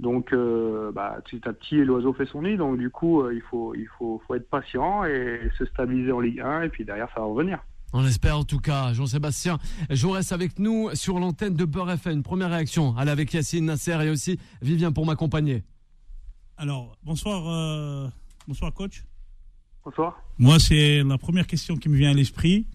[0.01, 2.57] Donc euh, bah, petit à petit, l'oiseau fait son nid.
[2.57, 6.21] Donc du coup, euh, il, faut, il faut, faut être patient et se stabiliser en
[6.21, 6.63] Ligue 1.
[6.63, 7.59] Et puis derrière, ça va revenir.
[7.93, 9.59] On espère en tout cas, Jean-Sébastien.
[9.91, 12.19] Je reste avec nous sur l'antenne de Beurre FM.
[12.19, 12.97] Une première réaction.
[12.97, 15.65] Allez avec Yacine Nasser et aussi Vivien pour m'accompagner.
[16.57, 18.09] Alors, bonsoir, euh,
[18.47, 19.05] bonsoir coach.
[19.85, 20.23] Bonsoir.
[20.39, 22.67] Moi, c'est la première question qui me vient à l'esprit.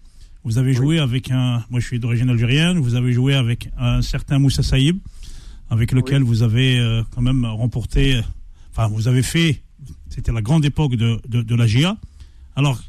[0.44, 1.64] Vous avez joué avec un.
[1.70, 2.78] Moi, je suis d'origine algérienne.
[2.78, 4.98] Vous avez joué avec un certain Moussa Saïb,
[5.70, 8.20] avec lequel vous avez euh, quand même remporté.
[8.70, 9.62] Enfin, vous avez fait.
[10.08, 11.96] C'était la grande époque de, de, de la GIA.
[12.54, 12.80] Alors,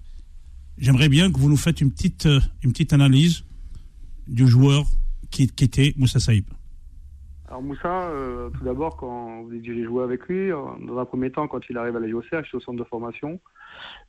[0.77, 3.43] j'aimerais bien que vous nous faites une petite, euh, une petite analyse
[4.27, 4.85] du joueur
[5.31, 6.45] qui, qui était Moussa Saïb.
[7.47, 11.31] Alors Moussa, euh, tout d'abord, quand vous j'ai joué avec lui, euh, dans un premier
[11.31, 13.39] temps, quand il arrive à la JOCR, j'étais au centre de formation.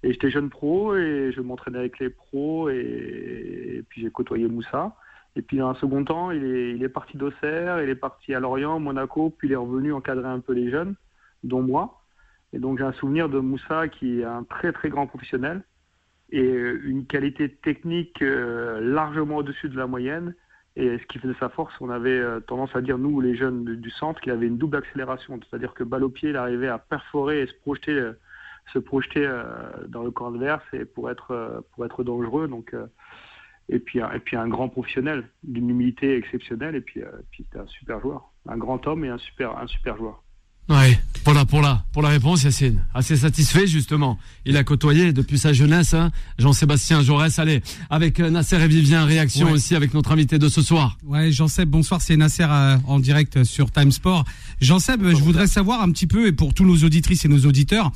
[0.02, 4.48] Et j'étais jeune pro et je m'entraînais avec les pros et, et puis j'ai côtoyé
[4.48, 4.96] Moussa.
[5.36, 8.34] Et puis, dans un second temps, il est, il est parti d'Auxerre, il est parti
[8.34, 10.94] à Lorient, Monaco, puis il est revenu encadrer un peu les jeunes,
[11.44, 12.02] dont moi.
[12.52, 15.62] Et donc, j'ai un souvenir de Moussa qui est un très, très grand professionnel
[16.30, 20.34] et euh, une qualité technique euh, largement au-dessus de la moyenne.
[20.76, 23.64] Et ce qui faisait sa force, on avait euh, tendance à dire, nous, les jeunes
[23.64, 25.38] du, centre, qu'il avait une double accélération.
[25.48, 28.12] C'est-à-dire que balle au pied, il arrivait à perforer et se projeter,
[28.72, 29.28] se projeter
[29.88, 32.46] dans le camp adverse et pour être, pour être dangereux.
[32.46, 32.74] Donc,
[33.68, 36.74] et, puis, un- et puis un grand professionnel, d'une humilité exceptionnelle.
[36.74, 38.30] Et puis, euh, puis c'était un super joueur.
[38.48, 40.22] Un grand homme et un super, un super joueur.
[40.70, 42.84] Ouais, voilà pour la, pour la réponse, Yacine.
[42.92, 44.18] Assez satisfait, justement.
[44.44, 47.38] Il a côtoyé depuis sa jeunesse hein, Jean-Sébastien Jaurès.
[47.38, 49.52] Allez, avec euh, Nasser et Vivien, réaction Ouais.
[49.52, 50.98] aussi avec notre invité de ce soir.
[51.06, 54.26] Ouais, Jean-Seb, bonsoir, c'est Nasser euh, en direct sur Time Sport.
[54.60, 57.90] Jean-Seb, je voudrais savoir un petit peu, et pour tous nos auditrices et nos auditeurs,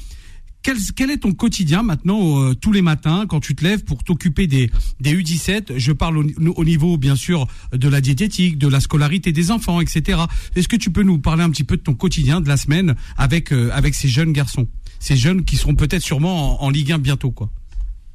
[0.62, 4.46] quel, est ton quotidien maintenant, euh, tous les matins, quand tu te lèves pour t'occuper
[4.46, 4.70] des,
[5.00, 6.24] des U17 Je parle au,
[6.56, 10.20] au niveau, bien sûr, de la diététique, de la scolarité des enfants, etc.
[10.56, 12.94] Est-ce que tu peux nous parler un petit peu de ton quotidien de la semaine
[13.16, 14.68] avec, euh, avec ces jeunes garçons?
[15.00, 17.48] Ces jeunes qui seront peut-être sûrement en, Ligue 1 bientôt, quoi.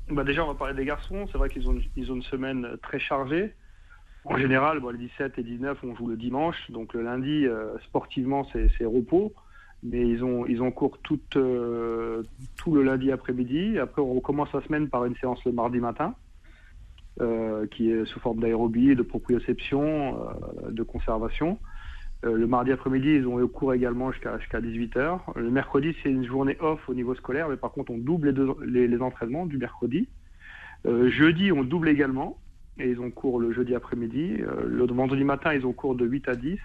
[0.10, 1.27] Bah déjà, on va parler des garçons.
[1.31, 3.53] C'est vrai qu'ils ont, ils ont une semaine très chargée.
[4.23, 6.55] En général, bon, les 17 et 19, on joue le dimanche.
[6.69, 9.33] Donc le lundi, euh, sportivement, c'est repos.
[9.83, 12.23] Mais ils ont, ils ont cours tout, euh,
[12.57, 13.77] tout le lundi après-midi.
[13.77, 16.15] Après, on recommence la semaine par une séance le mardi matin,
[17.21, 21.59] euh, qui est sous forme d'aérobie, de proprioception, euh, de conservation.
[22.23, 25.19] Le mardi après-midi, ils ont cours également jusqu'à jusqu'à 18h.
[25.35, 28.33] Le mercredi, c'est une journée off au niveau scolaire, mais par contre, on double les,
[28.33, 30.07] deux- les, entraînements du mercredi.
[30.83, 32.39] Jeudi, on double également,
[32.79, 34.37] et ils ont cours le jeudi après-midi.
[34.65, 36.57] Le vendredi matin, ils ont cours de 8 à 10.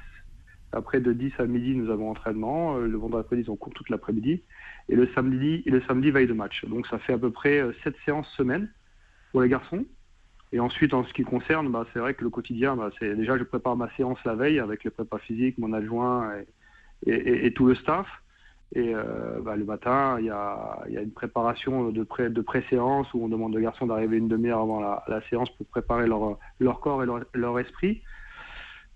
[0.73, 2.77] Après, de 10 à midi, nous avons entraînement.
[2.77, 4.43] Euh, le vendredi après-midi, ils ont cours toute l'après-midi.
[4.89, 6.65] Et le samedi, le samedi, veille de match.
[6.65, 8.69] Donc, ça fait à peu près euh, 7 séances semaine
[9.33, 9.85] pour les garçons.
[10.53, 13.39] Et ensuite, en ce qui concerne, bah, c'est vrai que le quotidien, bah, c'est déjà,
[13.39, 16.31] je prépare ma séance la veille avec le prépa physique, mon adjoint
[17.07, 18.07] et, tout le staff.
[18.75, 23.25] Et euh, bah, le matin, il y a, une préparation de, pré, de pré-séance où
[23.25, 27.07] on demande aux garçons d'arriver une demi-heure avant la, séance pour préparer leur, corps et
[27.35, 28.03] leur esprit.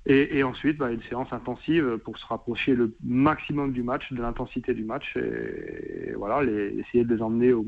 [0.09, 4.23] Et, et ensuite, bah, une séance intensive pour se rapprocher le maximum du match, de
[4.23, 5.05] l'intensité du match.
[5.17, 7.67] Et, et voilà, les, essayer de les emmener, au,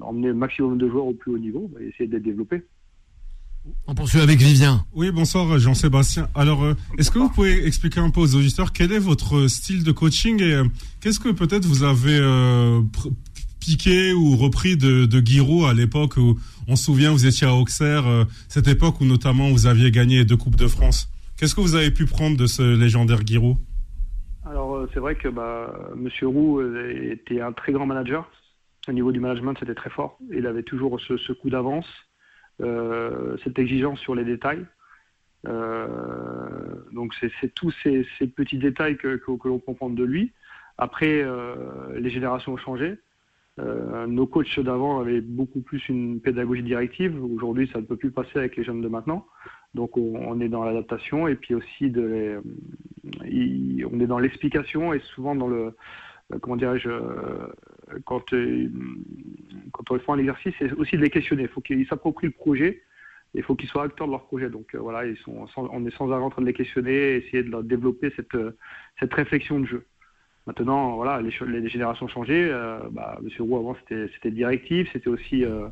[0.00, 2.64] emmener le maximum de joueurs au plus haut niveau et essayer de les développer.
[3.86, 4.86] On poursuit avec Vivien.
[4.94, 6.28] Oui, bonsoir Jean-Sébastien.
[6.34, 9.84] Alors, euh, est-ce que vous pouvez expliquer un peu aux auditeurs quel est votre style
[9.84, 10.64] de coaching et euh,
[11.00, 12.80] qu'est-ce que peut-être vous avez euh,
[13.60, 17.54] piqué ou repris de, de Giroud à l'époque où on se souvient vous étiez à
[17.54, 21.10] Auxerre, euh, cette époque où notamment vous aviez gagné deux coupes de France?
[21.38, 23.58] Qu'est-ce que vous avez pu prendre de ce légendaire Giroud?
[24.44, 28.28] Alors, euh, c'est vrai que bah, Monsieur Roux euh, était un très grand manager.
[28.88, 30.18] Au niveau du management, c'était très fort.
[30.32, 31.86] Il avait toujours ce, coup d'avance,
[32.60, 34.66] euh, cette exigence sur les détails.
[36.92, 40.32] Donc, c'est tous ces, petits détails que, l'on peut prendre de lui.
[40.76, 41.24] Après,
[41.96, 42.98] les générations ont changé.
[43.58, 47.22] Nos coachs d'avant avaient beaucoup plus une pédagogie directive.
[47.22, 49.26] Aujourd'hui, ça ne peut plus passer avec les jeunes de maintenant.
[49.74, 51.92] Donc, on, est dans l'adaptation et puis aussi
[53.24, 55.74] il- on est dans l'explication et souvent dans le
[56.32, 57.48] euh, comment dirais-je euh,
[58.04, 58.68] quand euh,
[59.72, 61.42] quand on fait un exercice c'est aussi de les questionner.
[61.44, 62.82] Il faut qu'ils s'approprient le projet
[63.34, 64.50] et il faut qu'ils soient acteurs de leur projet.
[64.50, 67.42] Donc euh, voilà ils sont on est sans arrêt en train de les questionner essayer
[67.42, 68.56] de leur développer cette euh,
[69.00, 69.84] cette réflexion de jeu.
[70.46, 72.48] Maintenant voilà les, les générations ont changé.
[72.50, 74.88] Euh, bah, Monsieur Roux avant c'était directif.
[74.92, 75.68] C'était aussi euh,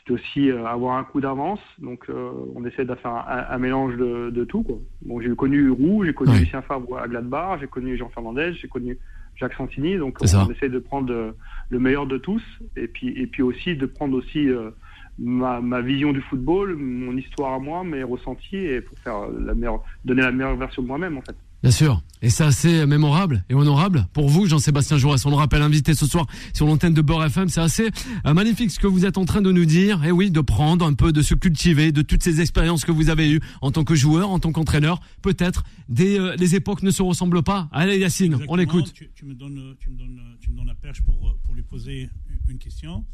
[0.00, 1.60] c'était aussi euh, avoir un coup d'avance.
[1.78, 4.62] Donc, euh, on essaie de faire un, un mélange de, de tout.
[4.62, 4.78] Quoi.
[5.02, 6.40] Bon, j'ai connu Roux, j'ai connu Ouais.
[6.40, 8.98] Lucien Fabre à Gladbach, j'ai connu Jean Fernandez, j'ai connu
[9.36, 9.96] Jacques Santini.
[9.96, 11.32] Donc, C'est on essaie de prendre euh,
[11.68, 12.42] le meilleur de tous,
[12.76, 14.70] et puis, et puis aussi de prendre aussi euh,
[15.18, 19.54] ma, ma vision du football, mon histoire à moi, mes ressentis, et pour faire la
[19.54, 21.36] meilleure, donner la meilleure version de moi-même, en fait.
[21.62, 22.02] Bien sûr.
[22.22, 25.24] Et c'est assez mémorable et honorable pour vous, Jean-Sébastien Jaurès.
[25.24, 27.48] On le rappelle, invité ce soir sur l'antenne de Beurre FM.
[27.48, 27.90] C'est assez
[28.26, 30.04] euh, magnifique ce que vous êtes en train de nous dire.
[30.04, 33.08] Et oui, de prendre un peu, de se cultiver, de toutes ces expériences que vous
[33.08, 35.00] avez eues en tant que joueur, en tant qu'entraîneur.
[35.22, 37.68] Peut-être des euh, les époques ne se ressemblent pas.
[37.72, 38.58] Allez, Yacine, on Exactement.
[38.58, 38.92] écoute.
[38.92, 41.54] Tu, tu me donnes, tu me donnes, tu me donnes la perche pour, euh, pour
[41.54, 42.10] lui poser
[42.48, 43.04] une question.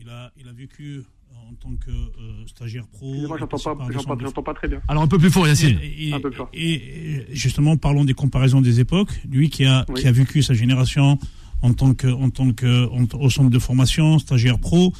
[0.00, 1.02] Il a, il a vécu
[1.34, 3.14] en tant que euh, stagiaire pro.
[3.14, 3.88] Et j'entends pas,
[4.20, 4.80] j'entends pas très bien.
[4.88, 5.78] Alors un peu plus fort, Yacine.
[5.82, 6.48] et, et- Un peu plus fort.
[6.52, 9.10] et- justement, parlons des comparaisons des époques.
[9.30, 10.00] Lui qui a, Oui.
[10.00, 11.18] qui a vécu sa génération
[11.62, 14.92] en tant que, en tant que, en- au centre de formation, stagiaire pro,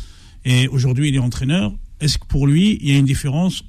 [0.44, 1.72] et aujourd'hui il est entraîneur.
[2.00, 3.64] Est-ce que pour lui, il y a une différence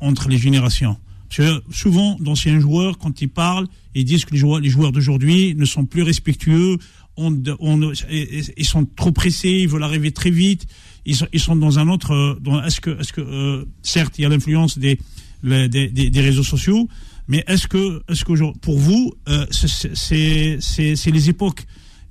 [0.00, 0.96] entre les générations?
[1.28, 4.90] Parce que souvent, d'anciens joueurs, quand ils parlent, ils disent que les joueurs, les joueurs
[4.92, 6.78] d'aujourd'hui ne sont plus respectueux,
[7.16, 10.66] on, on- ils sont trop pressés, ils veulent arriver très vite,
[11.06, 12.12] ils sont, ils sont dans un autre.
[12.12, 14.98] euh, est-ce que, est-ce que, euh, certes, il y a l'influence des
[15.42, 16.88] des, des- réseaux sociaux.
[17.28, 21.64] Mais est-ce que, est-ce que pour vous, euh, c'est- les époques,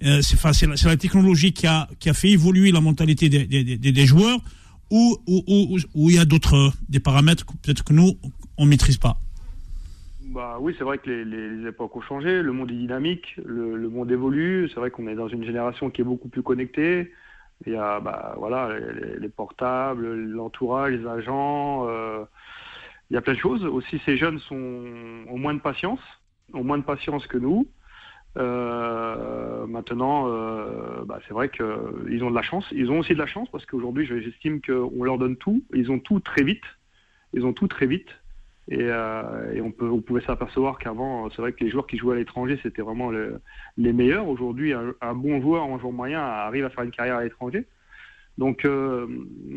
[0.03, 4.39] euh, c'est la, technologie qui a, qui a fait évoluer la mentalité des, des, joueurs
[4.89, 8.17] ou ou- ou- ou il y a d'autres euh, paramètres que peut-être que nous
[8.57, 9.17] on maîtrise pas?
[10.33, 13.35] Bah oui, c'est vrai que les, les- les époques ont changé, le monde est dynamique,
[13.43, 14.69] le, le monde évolue.
[14.73, 17.11] C'est vrai qu'on est dans une génération qui est beaucoup plus connectée.
[17.65, 21.87] Il y a bah, voilà, les, les portables, l'entourage, les agents.
[21.89, 22.23] euh,
[23.09, 23.65] il y a plein de choses.
[23.65, 24.55] Aussi, ces jeunes sont,
[25.27, 25.99] ont moins de patience,
[26.53, 27.67] ont moins de patience que nous.
[28.37, 32.65] Euh, maintenant, euh, bah, c'est vrai qu'ils ont de la chance.
[32.71, 35.63] Ils ont aussi de la chance parce qu'aujourd'hui, je- j'estime qu'on leur donne tout.
[35.73, 36.63] Ils ont tout très vite.
[37.33, 38.09] Ils ont tout très vite.
[38.71, 41.97] Et, euh, et on, peut, on pouvait s'apercevoir qu'avant, c'est vrai que les joueurs qui
[41.97, 43.41] jouaient à l'étranger, c'était vraiment le-
[43.77, 44.27] les meilleurs.
[44.27, 47.65] Aujourd'hui, un, un bon joueur en joueur moyen arrive à faire une carrière à l'étranger.
[48.37, 49.07] Donc euh,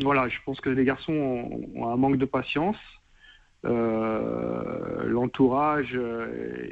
[0.01, 2.75] voilà, je pense que les garçons ont, ont un manque de patience.
[3.65, 6.25] Euh, L'entourage euh,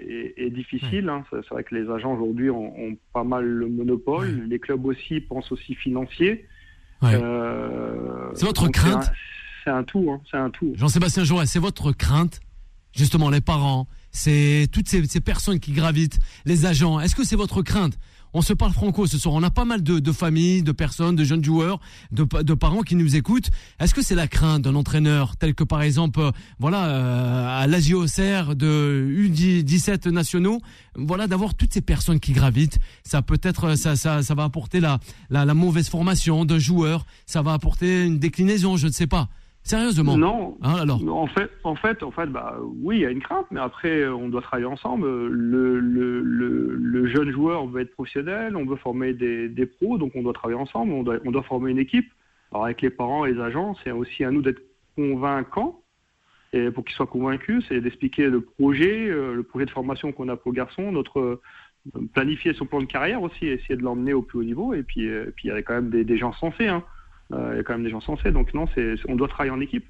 [0.07, 1.09] est, est difficile.
[1.09, 1.23] hein.
[1.31, 4.27] C'est vrai que les agents aujourd'hui ont, ont pas mal le monopole.
[4.49, 6.45] Les clubs aussi pensent aussi financier.
[7.01, 7.11] Ouais.
[7.15, 9.11] Euh, C'est votre crainte
[9.63, 10.09] c'est un- tout.
[10.11, 10.19] hein.
[10.29, 10.49] C'est un.
[10.75, 12.39] Jean-Sébastien Jaurès, c'est votre crainte,
[12.93, 16.99] justement, les parents, c'est toutes ces, personnes qui gravitent, les agents.
[16.99, 17.97] Est-ce que c'est votre crainte?
[18.33, 19.35] On se parle franco ce soir.
[19.35, 21.81] On a pas mal de, familles, de personnes, de jeunes joueurs,
[22.13, 23.49] de, pa- de parents qui nous écoutent.
[23.77, 27.67] Est-ce que c'est la crainte d'un entraîneur tel que par exemple, euh, voilà, euh, à
[28.55, 30.61] de U17 nationaux,
[30.95, 32.79] voilà, d'avoir toutes ces personnes qui gravitent?
[33.03, 37.05] Ça peut être, ça, ça, ça va apporter la, la mauvaise formation d'un joueur.
[37.25, 39.27] Ça va apporter une déclinaison, je ne sais pas.
[39.63, 40.17] Sérieusement.
[40.17, 40.57] Non.
[40.63, 41.01] Hein, alors.
[41.07, 44.07] En fait, en fait, en fait, bah oui, il y a une crainte, mais après,
[44.07, 45.07] on doit travailler ensemble.
[45.07, 49.97] Le, le, le, le jeune joueur veut être professionnel, on veut former des, des pros,
[49.97, 50.91] donc on doit travailler ensemble.
[50.93, 52.11] On doit, on doit former une équipe.
[52.51, 54.61] Alors avec les parents et les agents, c'est aussi à nous d'être
[54.95, 55.77] convaincants.
[56.53, 60.27] Et pour qu'ils soient convaincus, c'est d'expliquer le projet, euh, le projet de formation qu'on
[60.27, 61.41] a pour le garçon, notre euh,
[62.13, 64.73] planifier son plan de carrière aussi, essayer de l'emmener au plus haut niveau.
[64.73, 66.67] Et puis, euh, puis il y a quand même des, des gens sensés.
[66.67, 66.83] Hein.
[67.33, 68.31] Euh, il y a quand même des gens sensés.
[68.31, 69.85] Donc non, c'est, on doit travailler en équipe.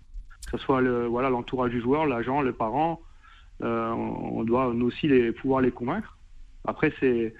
[0.51, 2.99] Que ce soit le, voilà, l'entourage du joueur, l'agent, les parents.
[3.63, 6.17] Euh, on on doit nous aussi les, pouvoir les convaincre.
[6.65, 7.33] Après, c'est,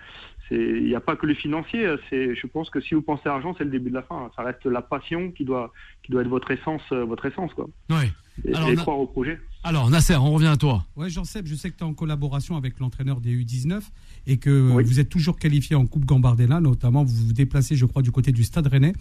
[0.52, 1.88] il n'y a pas que le financier.
[2.10, 4.30] C'est, je pense que si vous pensez à argent, c'est le début de la fin.
[4.36, 5.72] Ça reste la passion qui doit,
[6.04, 7.68] qui doit être votre essence, euh, votre essence, quoi.
[7.90, 8.10] Ouais.
[8.46, 9.40] Et, Alors, et na- croire au projet.
[9.64, 10.86] Alors, Nasser, on revient à toi.
[10.96, 13.82] Ouais, Jean-Seb, je sais que tu es en collaboration avec l'entraîneur des U19
[14.26, 14.50] et que
[14.84, 18.32] vous êtes toujours qualifié en Coupe Gambardella, notamment vous vous déplacez, je crois, du côté
[18.32, 18.94] du Stade Rennais.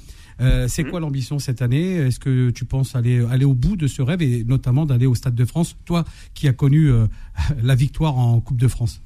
[0.42, 1.94] Euh, c'est quoi l'ambition cette année?
[1.94, 5.14] Est-ce que tu penses aller, aller au bout de ce rêve et notamment d'aller au
[5.14, 7.07] Stade de France, toi qui as connu euh,
[7.62, 9.03] la victoire en Coupe de France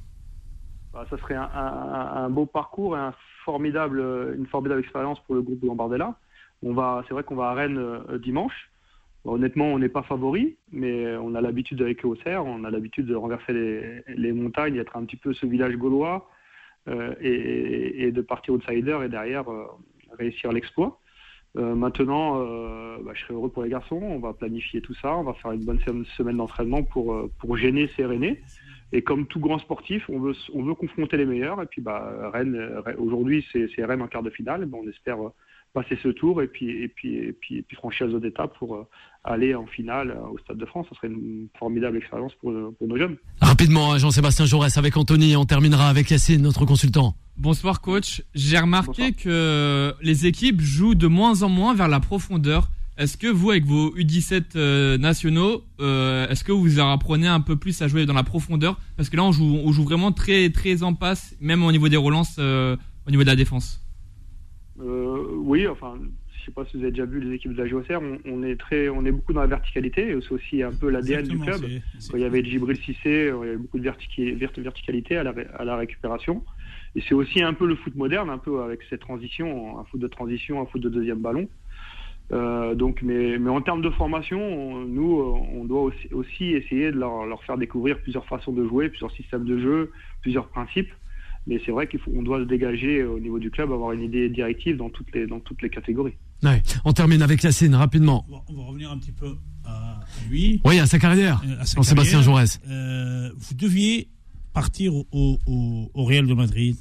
[0.93, 3.13] Bah, ça serait un, un- un beau parcours et un
[3.45, 4.03] formidable,
[4.37, 6.15] une formidable expérience pour le groupe de Gambardella.
[6.63, 8.69] On va, c'est vrai qu'on va à Rennes euh, dimanche.
[9.25, 13.07] Bon, honnêtement, on n'est pas favori, mais on a l'habitude avec Auxerre, on a l'habitude
[13.07, 16.29] de renverser les, montagnes, d'être un petit peu ce village gaulois
[16.87, 19.65] euh, et, de partir outsider et derrière euh,
[20.19, 20.99] réussir l'exploit.
[21.57, 22.39] Euh, maintenant,
[23.01, 23.95] bah, je serais heureux pour les garçons.
[23.95, 25.15] On va planifier tout ça.
[25.15, 28.43] On va faire une bonne sem- semaine d'entraînement pour, gêner ces Rennais.
[28.91, 31.59] Et comme tout grand sportif, on veut, on veut confronter les meilleurs.
[31.63, 34.65] Et puis, bah, Rennes, aujourd'hui, c'est Rennes en quart de finale.
[34.65, 35.17] Ben, on espère
[35.75, 38.57] passer ce tour et puis, et puis, et puis, et puis franchir les autres étapes
[38.57, 38.87] pour euh,
[39.23, 40.87] aller en finale euh, au Stade de France.
[40.89, 43.17] Ça serait une formidable expérience pour, pour nos jeunes.
[43.41, 47.13] Rapidement, hein, Jean-Sébastien Jaurès avec Anthony et on terminera avec Yacine, notre consultant.
[47.37, 48.23] Bonsoir coach.
[48.33, 52.69] J'ai remarqué que les équipes jouent de moins en moins vers la profondeur.
[52.97, 57.57] Est-ce que vous, avec vos U17 euh, nationaux, euh, est-ce que vous apprenez un peu
[57.57, 58.79] plus à jouer dans la profondeur?
[58.95, 61.89] Parce que là, on joue, on joue vraiment très, très en passe, même au niveau
[61.89, 63.84] des relances, euh, au niveau de la défense.
[65.25, 65.97] Euh, oui, enfin,
[66.39, 68.43] je sais pas si vous avez déjà vu les équipes de la GOCR, on, on
[68.43, 70.09] est très, on est beaucoup dans la verticalité.
[70.09, 71.61] et C'est aussi un peu l'ADN du club.
[72.11, 75.17] Quand il y avait Djibril Cissé, euh, il y avait beaucoup de vertiqui- vert- verticalité
[75.17, 76.43] à la, ré- à la récupération.
[76.95, 79.99] Et c'est aussi un peu le foot moderne, un peu avec cette transition, un foot
[79.99, 81.49] de transition, un foot de deuxième ballon.
[82.31, 85.11] Euh, donc, mais, mais en termes de formation, on- nous,
[85.53, 89.11] on doit aussi, aussi essayer de leur, leur faire découvrir plusieurs façons de jouer, plusieurs
[89.11, 90.91] systèmes de jeu, plusieurs principes.
[91.47, 93.91] Mais c'est vrai qu'il faut, on doit se dégager euh, au niveau du club, avoir
[93.91, 96.15] une idée directive dans toutes les, dans toutes les catégories.
[96.43, 96.61] Ouais.
[96.85, 98.25] On termine avec Yacine, rapidement.
[98.49, 100.59] On va revenir un petit peu à lui.
[100.65, 101.43] Oui, à sa carrière.
[101.47, 102.21] Euh, à sa carrière.
[102.23, 102.59] Jaurès.
[102.67, 104.07] Euh, vous deviez
[104.53, 106.75] partir au, au- au Real de Madrid.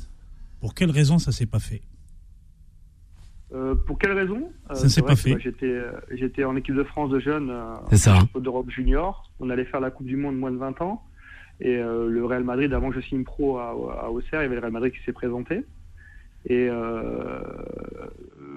[0.61, 1.83] Pour quelle raison ça s'est pas fait?
[3.53, 4.50] Euh, pour quelle raison?
[4.70, 5.33] Euh, Ça ne s'est pas fait.
[5.35, 5.79] bah, J'étais,
[6.16, 9.31] j'étais en équipe de France de jeunes, euh, d'Europe junior.
[9.38, 11.03] On allait faire la Coupe du Monde moins de 20 ans.
[11.61, 14.47] Et euh, le Real Madrid, avant que je signe pro à, à Auxerre, il y
[14.47, 15.64] avait le Real Madrid qui s'est présenté.
[16.47, 17.40] Et euh,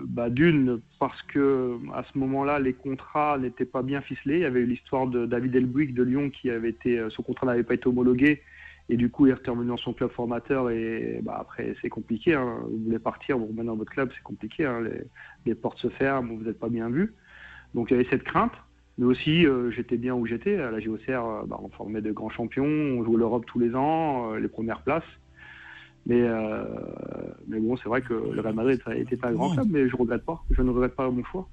[0.06, 4.38] bah, d'une, parce que à ce moment-là, les contrats n'étaient pas bien ficelés.
[4.38, 7.24] Il y avait eu l'histoire de David Elbuic de Lyon qui avait été, euh, son
[7.24, 8.42] contrat n'avait pas été homologué.
[8.90, 10.70] Et du coup, il est revenu dans son club formateur.
[10.70, 12.34] Et bah, après, c'est compliqué.
[12.34, 12.60] Hein.
[12.70, 14.66] Vous voulez partir, vous revenez dans votre club, c'est compliqué.
[14.66, 14.82] hein.
[14.82, 15.04] Les,
[15.46, 17.14] les portes se ferment, vous n'êtes pas bien vu.
[17.74, 18.54] Donc il y avait cette crainte.
[18.98, 20.56] Mais aussi, euh, j'étais bien où j'étais.
[20.56, 22.66] À la JOCR, euh, bah, on formait de grands champions.
[22.66, 25.04] On jouait l'Europe tous les ans, euh, les premières places.
[26.08, 26.64] Mais, euh,
[27.48, 29.96] mais bon, c'est vrai que le Real Madrid n'était pas un grand club, mais je
[29.96, 30.42] regrette pas.
[30.52, 31.48] Je ne regrette pas mon choix.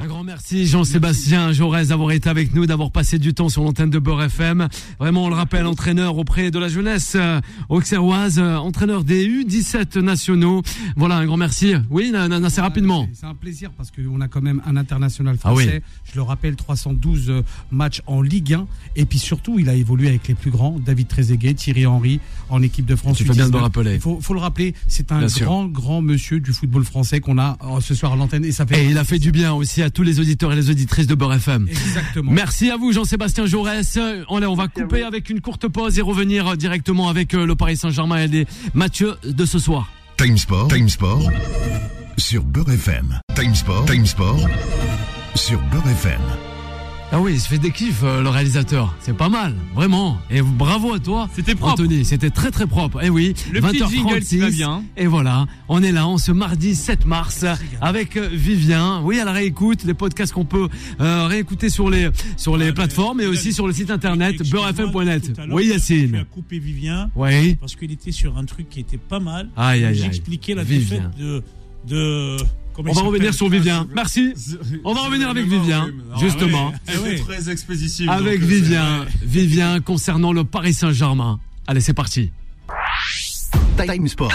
[0.00, 3.90] Un grand merci Jean-Sébastien Jaurès d'avoir été avec nous, d'avoir passé du temps sur l'antenne
[3.90, 4.68] de Beurre FM.
[5.00, 9.98] Vraiment, on le rappelle, entraîneur auprès de la jeunesse euh, auxerroise, euh, entraîneur des U17
[9.98, 10.62] nationaux.
[10.94, 11.74] Voilà, un grand merci.
[11.90, 13.08] Oui, Na- Nasser, rapidement.
[13.12, 15.64] C'est un plaisir parce qu'on a quand même un international Ah oui.
[15.64, 15.82] français.
[16.04, 18.68] Je le rappelle, 312 euh, matchs en Ligue 1.
[18.94, 22.62] Et puis surtout, il a évolué avec les plus grands, David Trezeguet, Thierry Henry, en
[22.62, 23.16] équipe de France.
[23.16, 23.60] Tu fais bien de U19.
[23.62, 23.94] rappeler.
[23.94, 25.46] Il faut, faut le rappeler, c'est un Bien sûr.
[25.46, 28.44] grand, grand monsieur du football français qu'on a euh, ce soir à l'antenne.
[28.44, 28.84] Et ça fait.
[28.84, 31.14] Et il a fait du bien aussi à tous les auditeurs et les auditrices de
[31.14, 31.66] Beurre FM.
[31.68, 32.30] Exactement.
[32.32, 33.96] Merci à vous Jean-Sébastien Jaurès.
[33.96, 37.46] Euh, On, on va couper avec une courte pause et revenir euh, directement avec euh,
[37.46, 39.90] le Paris Saint-Germain et les matchs de ce soir.
[40.16, 41.30] Time Sport, Time Sport
[42.16, 43.20] sur Beurre FM.
[43.34, 44.48] Time Sport, Time Sport
[45.34, 46.20] sur Beurre FM.
[47.10, 48.94] Ah oui, il se fait des kiffs, euh, le réalisateur.
[49.00, 50.18] C'est pas mal, vraiment.
[50.30, 51.26] Et bravo à toi.
[51.34, 51.72] C'était propre.
[51.72, 53.02] Anthony, c'était très très propre.
[53.02, 54.52] Et oui, Le petit jingle qui va 20h36.
[54.54, 54.82] bien.
[54.94, 57.46] Et voilà, on est là, on ce mardi 7 mars
[57.80, 59.00] avec euh, Vivien.
[59.04, 60.68] Oui, à la réécoute, des podcasts qu'on peut
[61.00, 65.32] euh, réécouter sur les sur les plateformes et aussi sur le site internet beurrefm.net.
[65.50, 66.24] Oui, Tu as Yacine.
[66.30, 67.54] coupé Vivien Oui.
[67.58, 69.48] parce qu'il était sur un truc qui était pas mal.
[69.56, 69.94] Aïe, aïe, aïe.
[69.94, 71.10] J'expliquais la Vivien.
[71.16, 71.42] défaite de.
[71.88, 72.36] de
[72.78, 73.86] On va revenir sur Vivien.
[73.94, 74.32] Merci.
[74.84, 76.72] On va revenir avec Vivien, justement.
[77.26, 78.08] Très expéditif.
[78.08, 79.06] Avec euh, Vivien.
[79.22, 81.40] Vivien concernant le Paris Saint-Germain.
[81.66, 82.30] Allez, c'est parti.
[83.76, 84.32] Time Sport,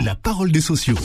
[0.00, 0.96] la parole des sociaux.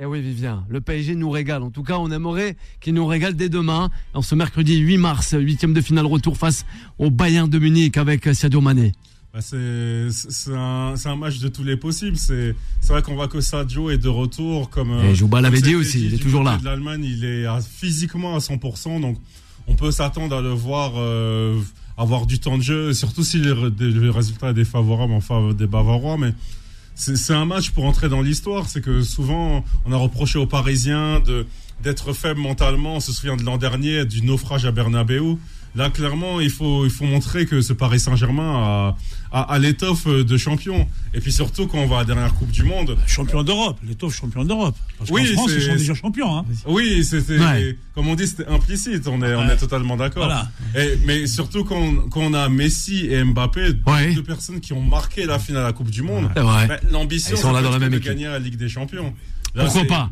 [0.00, 1.62] Eh oui, Vivien, le PSG nous régale.
[1.62, 3.90] En tout cas, on aimerait qu'il nous régale dès demain.
[4.14, 6.66] En ce mercredi 8 mars, huitième de finale retour face
[6.98, 8.92] au Bayern de Munich avec Sadio Mané.
[9.34, 12.16] Bah, c'est un, match de tous les possibles.
[12.16, 12.54] C'est
[12.88, 14.70] vrai qu'on voit que Sadio est de retour.
[14.70, 16.56] Comme, Et Jouba l'avait dit aussi, il est toujours là.
[16.62, 19.00] l'Allemagne, il est à- physiquement à 100%.
[19.00, 19.18] Donc
[19.66, 21.58] on peut s'attendre à le voir euh,
[21.98, 25.66] avoir du temps de jeu, surtout si le, le résultat est défavorable en faveur des
[25.66, 26.16] Bavarois.
[26.16, 26.32] Mais
[26.94, 28.68] c'est un match pour entrer dans l'histoire.
[28.68, 31.44] C'est que souvent, on a reproché aux Parisiens de
[31.82, 32.96] d'être faibles mentalement.
[32.96, 35.36] On se souvient de l'an dernier, du naufrage à Bernabeu.
[35.76, 38.96] Là, clairement, il faut, il faut montrer que ce Paris Saint-Germain a,
[39.32, 40.86] a, a l'étoffe de champion.
[41.14, 42.96] Et puis surtout, quand on va à la dernière Coupe du Monde.
[43.08, 44.76] Champion d'Europe, l'étoffe champion d'Europe.
[44.98, 46.38] Parce Oui, qu'en France, c'est- ils sont déjà champions.
[46.38, 46.44] Hein.
[46.66, 47.76] Oui, c'était, Ouais.
[47.94, 49.06] comme on dit, c'était implicite.
[49.08, 50.26] On est, on est totalement d'accord.
[50.26, 50.48] Voilà.
[50.76, 54.14] Et- Mais surtout quand, on- quand on a Messi et Mbappé, deux- Ouais.
[54.14, 56.28] deux personnes qui ont marqué la finale à la Coupe du Monde.
[56.36, 58.10] C'est bah, L'ambition, Ils sont là ça dans la peut même être de équipe.
[58.12, 59.12] gagner la Ligue des Champions.
[59.56, 60.10] Là, Pourquoi c'est- pas?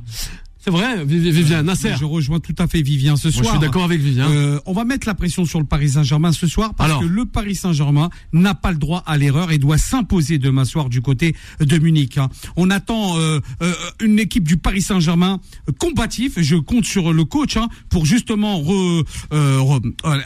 [0.64, 1.94] C'est vrai, Viv- Vivien, Nasser.
[1.98, 3.44] Je rejoins tout à fait Vivien ce Moi, soir.
[3.46, 4.30] je suis d'accord avec Vivien.
[4.30, 7.00] Euh, on va mettre la pression sur le Paris Saint-Germain ce soir parce Alors.
[7.00, 10.88] que le Paris Saint-Germain n'a pas le droit à l'erreur et doit s'imposer demain soir
[10.88, 12.16] du côté de Munich.
[12.16, 12.28] hein.
[12.54, 16.34] On attend euh, euh, une équipe du Paris Saint-Germain euh, combatif.
[16.36, 20.18] Je compte sur le coach hein, pour justement re- euh, euh,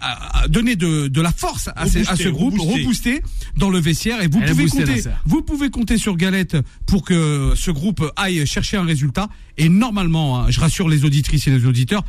[0.51, 2.83] donner de, de la force à, ce groupe, rebooster.
[2.83, 3.23] rebooster
[3.57, 4.21] dans le vestiaire.
[4.23, 5.11] Et vous Elle pouvez compter, Nasser.
[5.25, 9.31] vous pouvez compter sur Galette pour que ce groupe aille chercher un résultat.
[9.59, 12.03] Et normalement, hein, je rassure les auditrices et les auditeurs.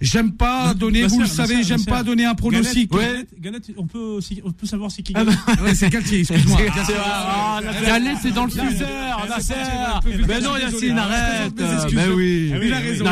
[0.00, 2.90] J'aime pas donner, vous le savez, j'aime pas donner un pronostic.
[3.40, 5.36] Galette, on peut, aussi- on peut savoir c'est qui Ah gagne.
[5.64, 6.58] Ouais, c'est Galtier, excuse-moi.
[6.98, 9.26] Ah, Galette, c'est dans le freezer.
[9.28, 9.54] Nasser.
[10.28, 11.52] Mais non, Yacine, arrête.
[11.94, 12.52] Mais oui.
[12.54, 13.04] Ah Il a raison,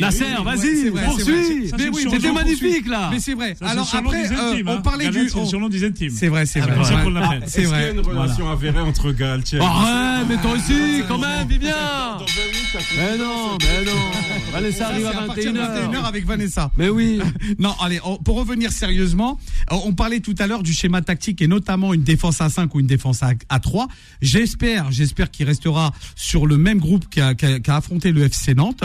[0.00, 1.72] Nasser, vas-y, poursuis.
[1.78, 3.08] Mais oui, c'était magnifique là.
[3.10, 3.56] Mais c'est vrai.
[3.60, 4.80] Alors après, euh, on hein.
[4.82, 5.28] parlait du.
[5.28, 6.10] C'est le surnom des intimes.
[6.10, 6.76] C'est vrai, c'est vrai.
[7.12, 7.42] l'appelle.
[7.46, 7.92] C'est Est-ce qu'il y a vrai.
[7.92, 11.70] une relation avérée entre Galtier et Arrête, mais toi aussi, quand même, Vivien.
[11.70, 14.52] Dans 20 minutes, ça fait- Mais non, mais non.
[14.52, 15.99] Vanessa Ça, arrive à à partir de 21h.
[16.02, 16.70] 21h avec Vanessa.
[16.76, 17.20] Mais oui.
[17.58, 19.38] Non, allez, on- pour revenir sérieusement,
[19.72, 22.74] euh, on parlait tout à l'heure du schéma tactique et notamment une défense à 5
[22.74, 23.88] ou une défense à, à 3.
[24.22, 28.84] J'espère, j'espère qu'il restera sur le même groupe qu'a qu'a- qu'a affronté le FC Nantes.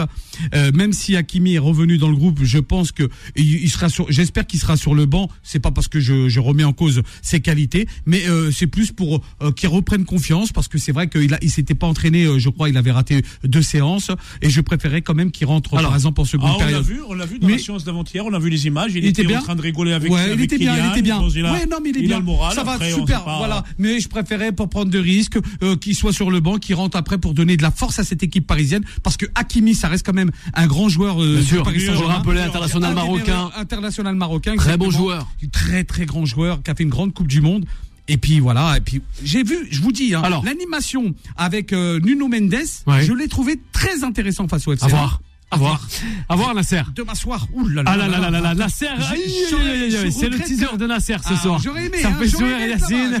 [0.54, 3.88] Euh, même si Hakimi est revenu dans le groupe, je pense que il, il sera
[3.88, 4.10] sur.
[4.10, 5.28] J'espère qu'il sera sur le banc.
[5.42, 8.92] C'est pas parce que je, je remets en cause ses qualités, mais euh, c'est plus
[8.92, 12.24] pour euh, qu'il reprenne confiance parce que c'est vrai qu'il a, il s'était pas entraîné.
[12.24, 14.10] euh, je crois, il avait raté deux séances
[14.42, 17.00] et je préférais quand même qu'il rentre Alors, par exemple en seconde Ah, on vu,
[17.08, 19.06] on l'a vu dans Mais- la séance d'avant-hier, on a vu les images, il, Il
[19.06, 20.90] était était, bien en train de rigoler avec ouais, avec il était bien, Kylian, il
[20.92, 21.28] était bien.
[21.28, 22.16] qu'il a- ouais, non, mais il est il bien.
[22.16, 23.24] a le moral, ça va, après, super.
[23.24, 23.64] pas- Voilà.
[23.78, 26.96] Mais je préférais pas prendre de risques, euh, qu'il soit sur le banc, qu'il rentre
[26.96, 30.04] après pour donner de la force à cette équipe parisienne, parce que Hakimi, ça reste
[30.06, 31.62] quand même un grand joueur euh, Bien du sûr.
[31.62, 32.14] Paris Je Saint-Germain.
[32.14, 33.50] rappelais international marocain.
[33.56, 34.54] international marocain.
[34.56, 35.26] Très bon joueur.
[35.52, 37.64] Très très grand joueur qui a fait une grande Coupe du Monde.
[38.08, 42.28] Et puis voilà, et puis j'ai vu, je vous dis, hein, l'animation avec euh, Nuno
[42.28, 42.54] Mendes,
[42.86, 43.04] Ouais.
[43.04, 44.84] je l'ai trouvé très intéressant face au FC.
[44.84, 45.20] À voir.
[45.50, 45.80] À voir.
[46.28, 46.82] À voir, Nasser.
[46.94, 47.46] Demain soir.
[47.54, 47.90] Ouh là là.
[47.92, 48.88] Ah là là là là Nasser.
[50.10, 51.60] C'est le teaser de Nasser ce Ah, soir.
[51.62, 53.18] j'aurais aimé, Ça hein, fait sourire Yacine.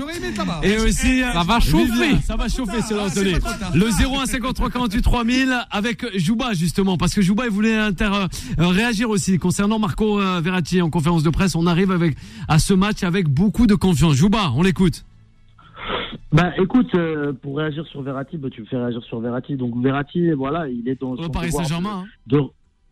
[0.64, 2.16] Et aussi, Ça va chauffer.
[2.26, 3.70] Ça va chauffer trop tard.
[3.74, 8.26] Le 0153 48 3000 avec Jouba justement parce que Jouba il voulait inter euh,
[8.58, 11.54] réagir aussi concernant Marco euh, Verratti en conférence de presse.
[11.54, 12.16] On arrive avec
[12.48, 14.14] à ce match avec beaucoup de confiance.
[14.14, 15.04] Jouba, on l'écoute.
[16.32, 19.56] Bah écoute, euh, pour réagir sur Verratti, bah, tu me fais réagir sur Verratti.
[19.56, 22.02] Donc Verratti, voilà, il est dans Au son Paris devoir Saint-Germain.
[22.02, 22.06] hein.
[22.26, 22.40] de,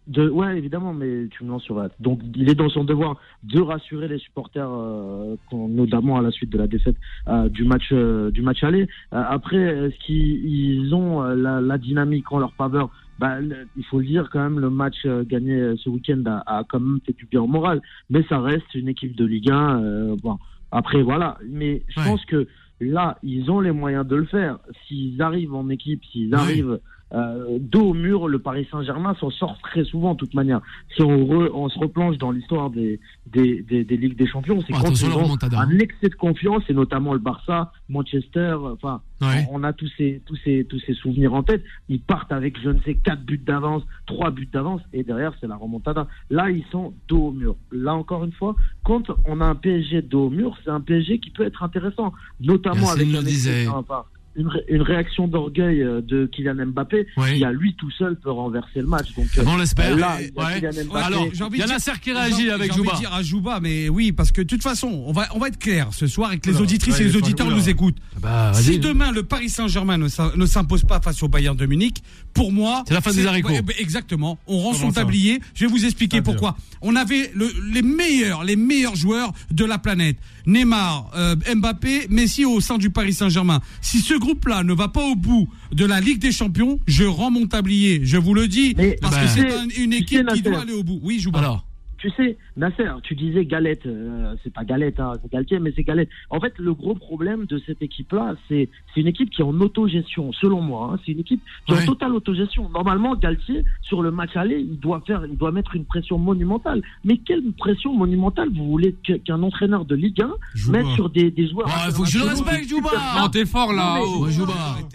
[0.06, 1.96] de, ouais évidemment, mais tu me lances sur Verratti.
[2.00, 6.50] Donc il est dans son devoir de rassurer les supporters, euh, notamment à la suite
[6.50, 8.82] de la défaite euh, du match euh, du match aller.
[9.12, 12.90] Euh, après, est-ce qu'ils ils ont euh, la, la dynamique en leur faveur?
[13.18, 16.22] Bah, le- il faut le dire quand même, le match euh, gagné euh, ce week-end
[16.26, 17.80] a, a quand même fait du bien au moral.
[18.10, 19.82] Mais ça reste une équipe de Ligue 1.
[19.82, 20.36] euh, bon,
[20.70, 22.06] après voilà, mais je Ouais.
[22.06, 22.46] pense que
[22.80, 24.58] là, ils ont les moyens de le faire.
[24.86, 26.80] S'ils arrivent en équipe, s'ils arrivent
[27.14, 30.60] euh, dos au mur, le Paris Saint-Germain s'en sort très souvent de toute manière.
[30.96, 34.60] Si on, re- on se replonge dans l'histoire des, des, des, des Ligues des Champions,
[34.66, 39.00] c'est Oh, quand ils ont un excès de confiance, et notamment le Barça, Manchester, enfin,
[39.20, 39.46] Ouais.
[39.52, 41.62] on a tous ces, tous, ces, tous ces souvenirs en tête.
[41.88, 45.46] Ils partent avec, je ne sais, quatre buts d'avance, trois buts d'avance, et derrière, c'est
[45.46, 46.08] la remontada.
[46.30, 47.54] Là, ils sont dos au mur.
[47.72, 48.54] Là, encore une fois,
[48.84, 52.12] quand on a un PSG dos au mur, c'est un PSG qui peut être intéressant,
[52.40, 53.64] notamment avec le un disait.
[53.64, 54.04] excès- enfin,
[54.36, 57.38] une, ré- une réaction d'orgueil euh, de Kylian Mbappé, Oui.
[57.38, 59.14] qui à lui tout seul peut renverser le match.
[59.16, 59.92] Donc, Ah bon, on l'espère.
[59.92, 60.54] euh, là, il y a Ouais.
[60.60, 61.04] Kylian Mbappé.
[61.04, 62.98] Alors, J'ai envie il y a de dire- Nasser qui réagit avec j'ai envie Jouba.
[62.98, 65.58] dire à Jouba, mais oui, parce que de toute façon, on va, on va être
[65.58, 67.96] clair ce soir et que les auditrices ouais, et les auditeurs nous écoutent.
[68.20, 71.66] Bah, Si demain le Paris Saint-Germain ne s'im- ne s'impose pas face au Bayern de
[71.66, 73.52] Munich, pour moi, C'est la fin des haricots.
[73.64, 74.38] bah, exactement.
[74.46, 75.40] On rend Comment son tablier.
[75.54, 76.56] Je vais vous expliquer pourquoi.
[76.82, 80.16] On avait le- les meilleurs, les meilleurs joueurs de la planète.
[80.46, 83.60] Neymar, euh, Mbappé, Messi au sein du Paris Saint-Germain.
[83.80, 87.30] Si ce groupe-là ne va pas au bout de la Ligue des Champions, je rends
[87.30, 88.00] mon tablier.
[88.04, 89.22] Je vous le dis, Mais- parce Bah.
[89.22, 90.98] que c'est un- une équipe qui doit aller au bout.
[91.02, 91.38] Oui, Jouba.
[91.38, 91.66] Alors,
[92.04, 95.84] Tu sais, Nasser, tu disais Galette, euh, c'est pas Galette, hein, c'est Galtier, mais c'est
[95.84, 96.10] Galette.
[96.28, 99.58] En fait, le gros problème de cette équipe-là, c'est c'est une équipe qui est en
[99.58, 100.90] autogestion, selon moi.
[100.92, 100.98] hein.
[101.06, 101.82] c'est une équipe qui est Ouais.
[101.84, 102.68] en totale autogestion.
[102.68, 106.82] Normalement, Galtier, sur le match aller, il doit faire, il doit mettre une pression monumentale.
[107.04, 108.94] Mais quelle pression monumentale vous voulez
[109.24, 112.10] qu'un entraîneur de Ligue 1 Joue mette sur des, des joueurs Oh, il faut que
[112.10, 112.90] je le respecte, Jouba.
[113.18, 113.96] Non, t'es fort là.
[113.98, 114.30] Non, mais- oh.
[114.30, 114.52] Jouba.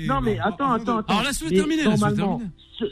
[0.07, 1.13] non mais attends, attends, attends.
[1.17, 2.51] Alors, laisse-le Normalement, terminer.
[2.77, 2.85] ce,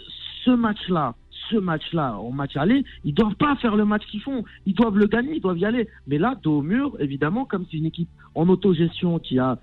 [0.43, 1.13] ce match-là,
[1.50, 4.43] ce match-là, au match aller, ils doivent pas faire le match qu'ils font.
[4.66, 5.88] Ils doivent le gagner, ils doivent y aller.
[6.08, 9.58] Mais là, dos au mur, évidemment, comme c'est une équipe en autogestion qui a,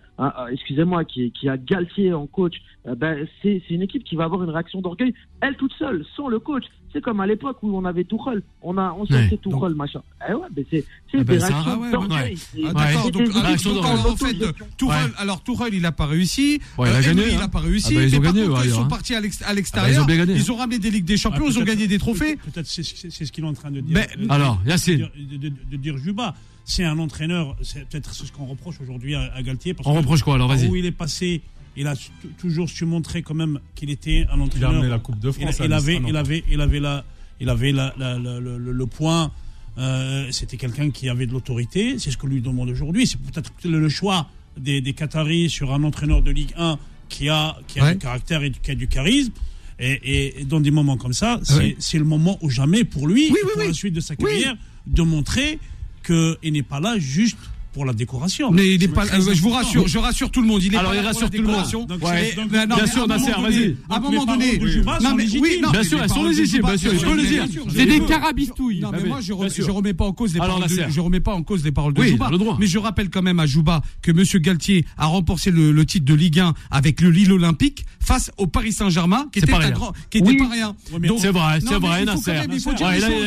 [0.51, 2.55] excusez-moi, qui, qui a Galtier en coach,
[2.87, 6.29] euh, ben c'est une équipe qui va avoir une réaction d'orgueil, elle toute seule, sans
[6.29, 6.65] le coach.
[6.95, 9.09] C'est comme à l'époque où on avait Tuchel, on a, on Ouais.
[9.29, 10.01] sortait Tuchel, machin.
[10.29, 11.95] Eh ouais, mais c'est, c'est Ah ben des ça, réactions ah ouais, ouais.
[11.95, 12.73] Ah, Ouais.
[12.73, 14.95] D'accord, c'est donc, des ah, donc, en en fait, Ouais.
[15.19, 16.61] alors Tourelle, il a pas réussi.
[16.79, 17.29] Ouais, il a Euh, gagné, hein.
[17.33, 17.95] il a pas réussi.
[17.97, 18.75] Ah bah, ils mais ont par gagné, contre, ouais, ils hein.
[18.77, 19.93] sont partis à l'ex- à Ah bah, l'extérieur.
[19.93, 20.35] ils ont bien gagné.
[20.35, 22.37] Ils ont ramené des Ligues des Champions, Ah, ils ont gagné des trophées.
[22.37, 23.99] Peut-être c'est ce qu'il est en train de dire.
[24.29, 25.09] Alors, Yacine.
[25.19, 26.35] De, dire Juba.
[26.65, 29.75] C'est un entraîneur, c'est peut-être ce qu'on reproche aujourd'hui à, Galtier.
[29.75, 30.69] Parce on que reproche quoi alors Vas-y.
[30.69, 31.43] Où il est passé,
[31.77, 31.95] il a
[32.39, 34.71] toujours su montrer quand même qu'il était un Il a entraîneur.
[34.71, 35.57] amené la Coupe de France.
[35.65, 37.05] il avait, il avait, il avait la,
[37.41, 39.33] il avait la, la- la- le, point.
[39.79, 41.99] euh, C'était quelqu'un qui avait de l'autorité.
[41.99, 43.07] C'est ce que lui demande aujourd'hui.
[43.07, 47.57] C'est peut-être le, choix des, des Qataris sur un entraîneur de Ligue 1 qui a,
[47.67, 47.93] qui a Ouais.
[47.93, 49.33] du caractère et du- qui a du charisme.
[49.81, 51.77] Et, et- et dans des moments comme ça, c'est Ouais.
[51.81, 53.67] c'est le moment ou jamais pour lui, Oui, et oui, pour oui.
[53.69, 54.57] la suite de sa carrière,
[54.87, 55.59] de montrer
[56.07, 57.39] qu'il n'est pas là juste
[57.75, 58.51] pour la décoration.
[58.53, 60.63] Mais il est pas, euh, je vous rassure, je rassure tout le monde.
[60.63, 61.51] Il est Alors, pas il rassure la tout le monde.
[61.51, 61.85] décoration.
[61.85, 62.31] Donc, Ouais.
[62.31, 63.77] c'est- donc- Mais non, Bien sûr, Nasser, vas-y.
[63.91, 66.93] À un moment donné, non mais oui, Bien sûr, les elles sont légitimes, bien sûr,
[66.99, 67.45] je peux le dire.
[67.75, 68.81] C'est des carabistouilles.
[68.81, 69.33] Non, mais Ah, moi, je,
[69.71, 70.93] remets pas en cause les Alors, paroles de, Nasser.
[70.93, 72.29] je remets pas en cause les paroles de Oui, Jouba.
[72.31, 72.57] le droit.
[72.61, 76.15] Mais je rappelle quand même à Jouba que Monsieur Galtier a remporté le, titre de
[76.15, 79.75] Ligue 1 avec le Lille Olympique face au Paris Saint-Germain, qui était pas rien.
[80.11, 80.77] qui était pas rien.
[81.19, 82.33] C'est vrai, c'est vrai, Nasser.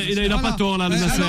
[0.09, 1.21] il a- pas tort, là, le Euh, Nasser.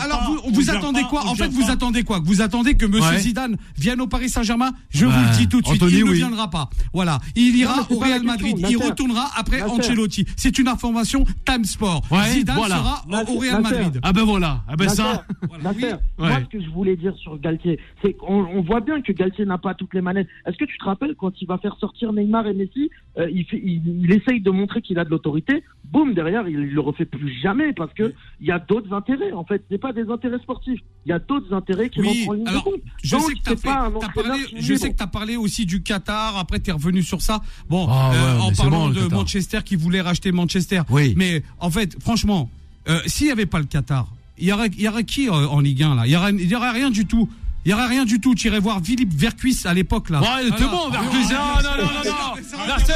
[0.00, 3.18] Alors, vous, attendez quoi En fait, vous attendez quoi Vous attendez que Monsieur Ouais.
[3.18, 6.12] Zidane vienne au Paris Saint-Germain Je vous le dis tout de suite, Anthony, il ne
[6.12, 6.70] viendra pas.
[6.92, 8.56] Voilà, il ira Non, au Real Madrid.
[8.70, 9.72] Il retournera après Nasser.
[9.72, 10.24] Ancelotti.
[10.36, 12.02] C'est une information Time Sport.
[12.10, 12.76] Ouais, Zidane voilà.
[12.76, 13.74] sera au- au Real Nasser.
[13.78, 14.00] Madrid.
[14.02, 14.62] Ah ben voilà.
[14.68, 15.26] Ah ben Nasser, ça.
[15.52, 15.84] Oui.
[16.18, 19.44] moi ce que je voulais dire sur Galtier, c'est qu'on on voit bien que Galtier
[19.44, 20.28] n'a pas toutes les manettes.
[20.46, 23.44] Est-ce que tu te rappelles quand il va faire sortir Neymar et Messi, euh, il,
[23.46, 27.04] fait, il, il essaye de montrer qu'il a de l'autorité, boum derrière il, le refait
[27.04, 30.38] plus jamais parce que il y a d'autres intérêts en fait, c'est pas des intérêts
[30.38, 32.68] sportifs, il y a d'autres intérêts qui Oui, rentrent en ligne alors,
[33.02, 34.88] je Donc, sais que t'as entraîneur parlé, qui est je sais libre.
[34.88, 36.36] que t'as parlé aussi du Qatar.
[36.36, 37.42] Après, t'es revenu sur ça.
[37.68, 39.18] Bon, Ah ouais, euh, en parlant bon, de Qatar.
[39.18, 40.82] Manchester qui voulait racheter Manchester.
[40.90, 41.14] Oui.
[41.16, 42.48] Mais en fait, franchement,
[42.88, 44.06] euh, s'il y avait pas le Qatar,
[44.38, 46.32] il y aurait, il y aurait qui euh, en Ligue 1 là Il y aurait,
[46.32, 47.28] y aurait rien du tout.
[47.64, 48.34] Il y aura rien du tout.
[48.34, 50.20] Tu irais voir Philippe Vercuis à l'époque là.
[50.20, 51.18] Ouais, il était bon, Vercuis.
[51.30, 52.66] Ah, non, non, non, non.
[52.66, 52.92] Nasser.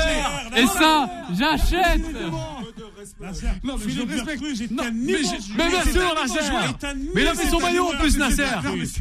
[0.57, 2.03] Et ça, j'achète
[3.65, 4.71] Non, mais je respecte.
[4.71, 6.47] Non, mais bien sûr, Nasser.
[6.47, 6.65] joueur.
[6.65, 8.43] Est un Mais il avait son maillot en plus, Nasser.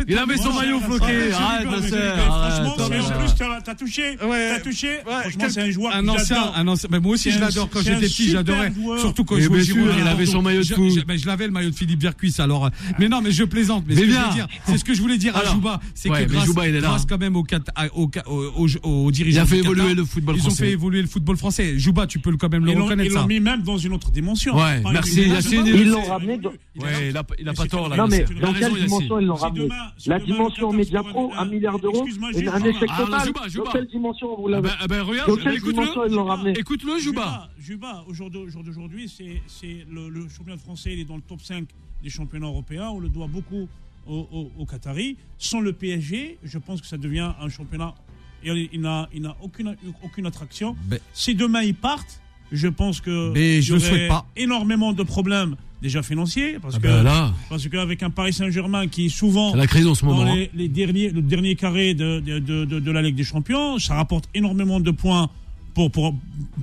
[0.08, 1.32] Il avait son maillot floqué.
[1.34, 1.90] Arrête, Nasser.
[2.18, 3.02] Franchement, arrête.
[3.02, 3.34] en plus,
[3.64, 4.18] t'as- touché.
[4.26, 4.50] Ouais.
[4.56, 5.00] T'as touché.
[5.06, 6.90] Franchement, c'est un joueur un ancien, un ancien.
[6.92, 8.72] Mais moi aussi, je l'adore quand j'étais petit, j'adorais.
[9.00, 9.96] Surtout quand Mais je jouais au bien sûr, Girondins.
[10.02, 10.92] il avait son maillot de Je- foot.
[10.96, 12.34] je- ben, je l'avais le maillot de Philippe Vercuis.
[12.40, 13.84] Alors, euh, mais non, mais je plaisante.
[13.88, 14.30] Mais, bien.
[14.68, 15.54] c'est ce que je voulais dire à Alors.
[15.56, 19.42] Jouba, c'est que grâce, grâce quand même aux, aux Il dirigeants.
[19.42, 20.66] a fait évoluer le football Ils ont français.
[20.66, 21.78] fait évoluer le football français.
[21.78, 24.12] Jouba, tu peux le- quand même le reconnaître Ils l'ont mis même dans une autre
[24.12, 24.56] dimension.
[24.56, 25.66] Ouais, merci, Yacine.
[25.66, 27.98] Ils l'ont ramené dans- Ouais, il a, il a pas tort là.
[27.98, 31.04] Non, mais dans raison, quelle dimension ils l'ont Si ramené demain- si La dimension Qatar
[31.06, 33.32] Pro, un milliard d'euros, un échec Ah, total.
[33.56, 35.74] Dans quelle dimension vous Ah l'avez ah ben, regarde, Dans quelle écoute-le.
[35.74, 37.50] dimension ils l'ont ramené Écoute-le, Jouba.
[37.58, 41.22] Juba, au jour d'au- au jour d'aujourd'hui, c'est le, championnat français, il est dans le
[41.22, 41.68] top 5
[42.04, 42.90] des championnats européens.
[42.90, 43.68] On le doit beaucoup
[44.08, 45.18] aux au, au Qataris.
[45.40, 47.96] Sans le PSG, je pense que ça devient un championnat.
[48.44, 50.76] Il, n'a il n'a aucune, aucune attraction.
[50.86, 52.22] Ben- Si demain ils partent,
[52.52, 54.26] je pense que Mais je y souhaite pas.
[54.38, 56.58] énormément de problèmes déjà financiers.
[56.62, 59.96] Parce Ah que ben parce qu'avec un Paris Saint-Germain qui souvent c'est la crise en
[59.96, 60.34] ce dans moment.
[60.34, 63.78] les, les derniers, le dernier carré de, de, de, de- de la Ligue des Champions.
[63.80, 65.30] Ça rapporte énormément de points
[65.74, 66.16] pour, pour,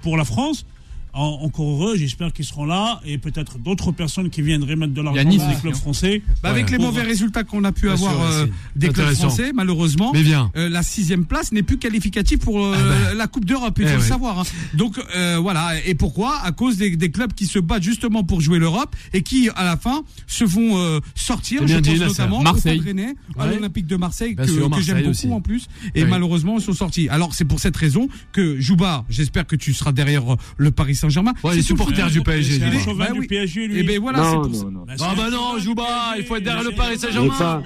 [0.03, 0.65] pour la France.
[1.15, 5.03] En- encore heureux, j'espère qu'ils seront là et peut-être d'autres personnes qui viendraient mettre de
[5.03, 5.59] l'argent Nice, dans les hein.
[5.61, 6.23] clubs français.
[6.43, 6.79] Bah, avec Ouais.
[6.79, 8.47] les mauvais résultats qu'on a pu Bien avoir sûr, euh,
[8.77, 10.51] des clubs français, malheureusement, Mais viens.
[10.57, 13.19] euh, la sixième place n'est plus qualificative pour euh, Ah ben.
[13.19, 14.09] la Coupe d'Europe, il Eh faut le ouais.
[14.09, 14.39] savoir.
[14.41, 14.45] hein.
[14.75, 16.39] Donc euh, voilà, et pourquoi?
[16.43, 19.65] À cause des, des clubs qui se battent justement pour jouer l'Europe et qui, à
[19.65, 21.61] la fin, se font euh, sortir.
[21.63, 22.81] Je bien dit, pense notamment Marseille.
[23.37, 25.31] au à l'Olympique de Marseille, Bien que, j'aime beaucoup aussi.
[25.31, 25.67] en plus.
[25.95, 26.09] Et Oui.
[26.11, 27.11] malheureusement, ils sont sortis.
[27.11, 30.23] Alors c'est pour cette raison que Jouba, j'espère que tu seras derrière
[30.57, 31.33] le Paris Saint-Germain.
[31.43, 33.27] Ouais, C'est les supporters du PSG, chauvin Bah du.
[33.27, 33.79] PSG, lui.
[33.81, 34.67] Et ben voilà, c'est pour ça.
[35.01, 37.63] Ah bah non, Jouba, PSG, il faut être derrière le Paris Saint-Germain.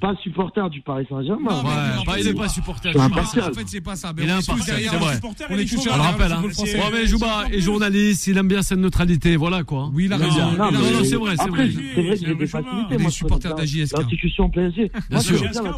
[0.00, 1.62] pas, supporter du Paris Saint-Germain.
[1.62, 2.90] Ouais, bah, il est pas supporter.
[2.90, 3.10] Du Paris.
[3.12, 3.50] partial.
[3.50, 4.12] En fait, c'est pas ça.
[4.16, 4.92] Mais Il est est impartial, tous derrière.
[4.92, 5.20] c'est vrai.
[5.50, 6.42] On est tous On le derrière rappelle, le hein.
[6.82, 9.90] Ouais, mais Jouba est journaliste, il aime bien cette neutralité, voilà quoi.
[9.92, 10.52] Oui, il a raison.
[10.52, 11.70] non, Il non, c'est vrai, c'est vrai.
[11.94, 12.96] c'est vrai que j'ai des facilités.
[12.96, 13.98] Les moi, supporters d'AJSK.
[13.98, 14.90] L'institution PSG.
[15.10, 15.42] Moi, sûr.
[15.42, 15.76] bien Ah.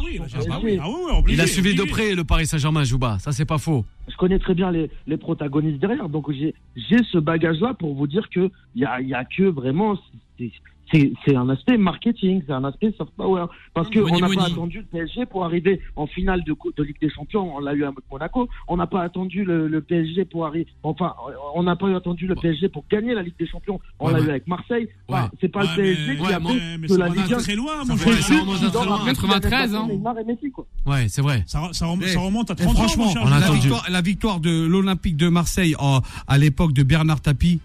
[0.83, 0.89] Ah
[1.29, 3.85] Il a suivi de près le Paris Saint-Germain, Jouba, ça c'est pas faux.
[4.09, 6.09] Je connais très bien les, les protagonistes derrière.
[6.09, 9.98] Donc, j'ai j'ai ce bagage-là pour vous dire qu'il y a, y a que vraiment.
[11.24, 13.47] C'est- un aspect marketing, c'est un aspect soft power.
[13.74, 17.11] Parce qu'on n'a pas attendu le PSG pour arriver en finale de, de Ligue des
[17.11, 17.57] Champions.
[17.57, 18.49] On l'a eu à Monaco.
[18.68, 20.66] On n'a pas attendu le, le PSG pour arriver.
[20.82, 21.14] Enfin,
[21.55, 23.80] on n'a pas attendu le PSG pour gagner la Ligue des Champions.
[23.99, 24.26] On Ouais, l'a ouais.
[24.26, 24.88] eu avec Marseille.
[25.09, 25.28] Enfin, Ouais.
[25.40, 27.38] c'est pas Ouais, le PSG mais- qui ouais, a de ça la remonte Ligue 1.
[27.38, 28.12] très loin, Ça mon cher.
[28.22, 28.99] ça remonte à très loin.
[29.05, 29.88] 93, hein.
[30.86, 31.42] Ouais, c'est vrai.
[31.47, 33.22] Ça, ça remonte, ça remonte à Et 30 ans, franchement, mon cher.
[33.24, 37.20] on a la victoire, la victoire de l'Olympique de Marseille en- à l'époque de Bernard
[37.20, 37.61] Tapie,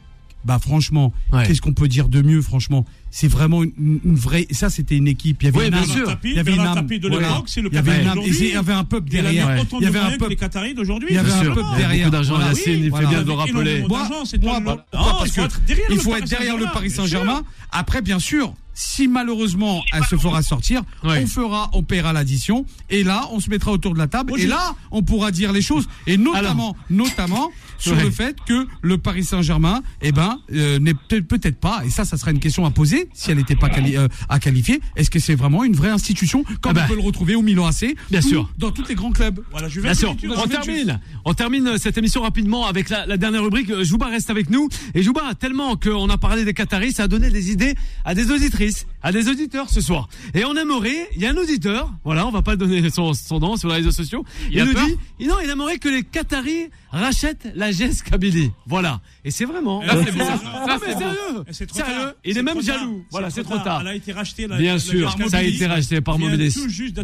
[0.46, 1.46] bah franchement, Ouais.
[1.46, 2.86] qu'est-ce qu'on peut dire de mieux, franchement?
[3.12, 4.46] C'est vraiment une, une vraie.
[4.52, 5.42] Ça, c'était une équipe.
[5.42, 5.86] Il y avait Oui, une âme.
[6.06, 6.86] Tapie, Il y avait une âme.
[6.88, 7.42] De Voilà.
[7.48, 8.18] c'est le Il y avait Qataris une âme.
[8.20, 8.48] Et d'aujourd'hui.
[8.48, 9.32] il y avait un peuple derrière.
[9.80, 10.36] Il y avait un peuple.
[10.36, 11.08] Qataris d'aujourd'hui.
[11.12, 12.12] Il y avait un peuple derrière.
[12.12, 12.52] d'argent, Voilà.
[12.54, 13.82] Il fait bien de le Avec rappeler.
[13.88, 16.58] Moi, moi, Non, il Parce faut que être derrière il le faut Paris être derrière
[16.58, 17.04] le Saint-Germain, Paris bien sûr.
[17.04, 17.44] Saint-Germain.
[17.72, 21.22] Après, bien sûr, si malheureusement elle se fera sortir, Ouais.
[21.24, 22.66] on fera, on paiera l'addition.
[22.90, 24.34] Et là, on se mettra autour de la table.
[24.40, 25.88] Et là, on pourra dire les choses.
[26.08, 28.04] Et notamment, notamment sur Ouais.
[28.04, 31.82] le fait que le Paris Saint-Germain, eh ben, euh, n'est peut-être pas.
[31.86, 34.40] Et ça, ça sera une question à poser si elle n'était pas quali- euh, à
[34.40, 34.80] qualifier.
[34.96, 36.82] Est-ce que c'est vraiment une vraie institution comme Ah bah.
[36.86, 38.50] on peut le retrouver au Milan AC Bien sûr.
[38.58, 39.42] dans tous les grands clubs.
[39.52, 40.16] Voilà, Bien sûr.
[40.38, 41.00] On termine.
[41.26, 43.70] On termine euh, cette émission rapidement avec la, la dernière rubrique.
[43.70, 44.70] Euh, Jouba reste avec nous.
[44.94, 47.76] Et Jouba, tellement qu'on a parlé des Qataris, ça a donné des idées
[48.06, 50.08] à des auditrices, please à des auditeurs ce soir.
[50.34, 53.40] Et on aimerait, il y a un auditeur, voilà, on va pas donner son, son
[53.40, 54.26] nom sur les réseaux sociaux.
[54.52, 54.86] Il a nous peur
[55.20, 58.52] dit, non, il aimerait que les Qataris rachètent la GES Kabylie.
[58.66, 59.00] Voilà.
[59.24, 59.82] Et c'est vraiment.
[59.84, 60.12] Là, c'est.
[60.20, 61.44] Ça, c'est sérieux.
[61.52, 61.94] C'est trop Sérieux.
[61.94, 62.14] tard.
[62.26, 62.64] Il est même tard.
[62.64, 63.06] jaloux.
[63.12, 63.64] Voilà, c'est trop tard.
[63.64, 63.82] tard.
[63.82, 64.48] Elle a été rachetée.
[64.48, 66.56] la- Bien la- sûr, la- ça a été racheté par Mobilis.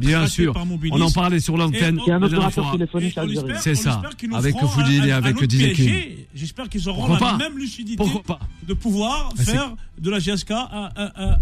[0.02, 0.54] Bien sûr.
[0.92, 2.00] On en parlait sur l'antenne.
[2.06, 2.74] Il y a un opérateur fois.
[2.74, 3.16] téléphonique
[3.62, 4.02] C'est ça.
[4.34, 5.48] Avec Foudil et avec autre.
[5.48, 6.28] PSG.
[6.36, 8.04] J'espère qu'ils auront la même lucidité
[8.68, 10.90] de pouvoir Ah, faire de la GSK un,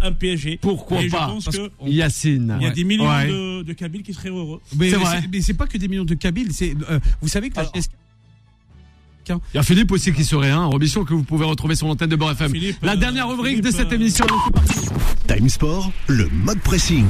[0.01, 0.12] un,
[0.61, 1.27] Pourquoi Et je pas?
[1.27, 2.57] pense que Yacine.
[2.59, 3.27] il y a des millions Ouais.
[3.27, 4.61] de, de Kabyles qui seraient heureux.
[4.77, 5.21] Mais C'est mais vrai.
[5.21, 6.53] c'est- mais c'est pas que des millions de Kabyles.
[6.53, 7.73] C'est, euh, vous savez que la Alors.
[9.53, 12.09] Il y a Philippe aussi qui serait un, Robichon que vous pouvez retrouver sur l'antenne
[12.09, 12.51] de Beurre FM.
[12.51, 14.25] Philippe, La euh, dernière rubrique de cette euh, émission.
[15.27, 17.05] Time Sport, le mode pressing.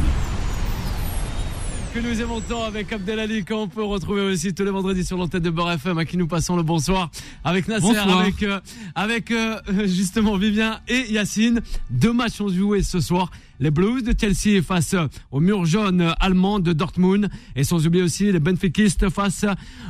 [1.94, 5.44] Que nous aimons tant avec Abdelali, qu'on peut retrouver aussi tous les vendredis sur l'antenne
[5.44, 7.12] de Beurre FM, à qui nous passons le bonsoir.
[7.44, 8.20] Avec Nasser, Bonsoir.
[8.20, 8.60] avec, euh,
[8.96, 11.62] avec euh, justement Vivien et Yacine.
[11.91, 13.30] Deux matchs ont joué ce soir.
[13.60, 14.96] Les Blues de Chelsea face
[15.32, 17.30] au mur jaune allemand de Dortmund.
[17.56, 19.46] Et sans oublier aussi les Benfiquistes face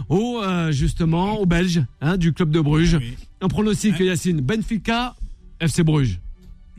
[0.09, 2.95] au, euh, justement, aux Belges, hein, du club de Bruges.
[2.95, 3.15] Ah oui.
[3.39, 4.07] Un pronostic, Ouais.
[4.07, 4.41] Yacine.
[4.41, 5.15] Benfica,
[5.61, 6.19] FC Bruges.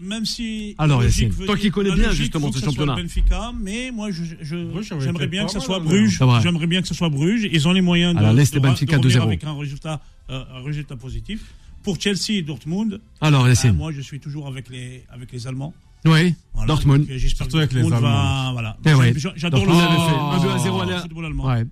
[0.04, 0.74] Même si.
[0.78, 2.96] Alors, Yacine, toi qui connais bien, justement, ce ça championnat.
[2.96, 6.20] Benfica, mais moi, j'aimerais bien que ce mal, soit Bruges.
[6.42, 7.48] J'aimerais bien que ce soit Bruges.
[7.50, 9.26] Ils ont les moyens de, Alors, laisse les Benfica de revenir 2-0.
[9.26, 10.00] avec un résultat,
[10.30, 11.40] euh, un résultat positif.
[11.82, 13.72] Pour Chelsea et Dortmund, Alors, bah, Yacine.
[13.72, 15.74] moi, je suis toujours avec les, avec les Allemands.
[16.06, 17.00] Oui, Voilà, Dortmund.
[17.02, 18.52] donc, euh, j'espère Surtout avec les Dortmund va- Allemands.
[18.52, 18.76] Voilà.
[18.86, 19.12] Eh ouais.
[19.16, 21.04] J'a- J'adore le 2 à 0 à la-.
[21.58, 21.66] Ouais.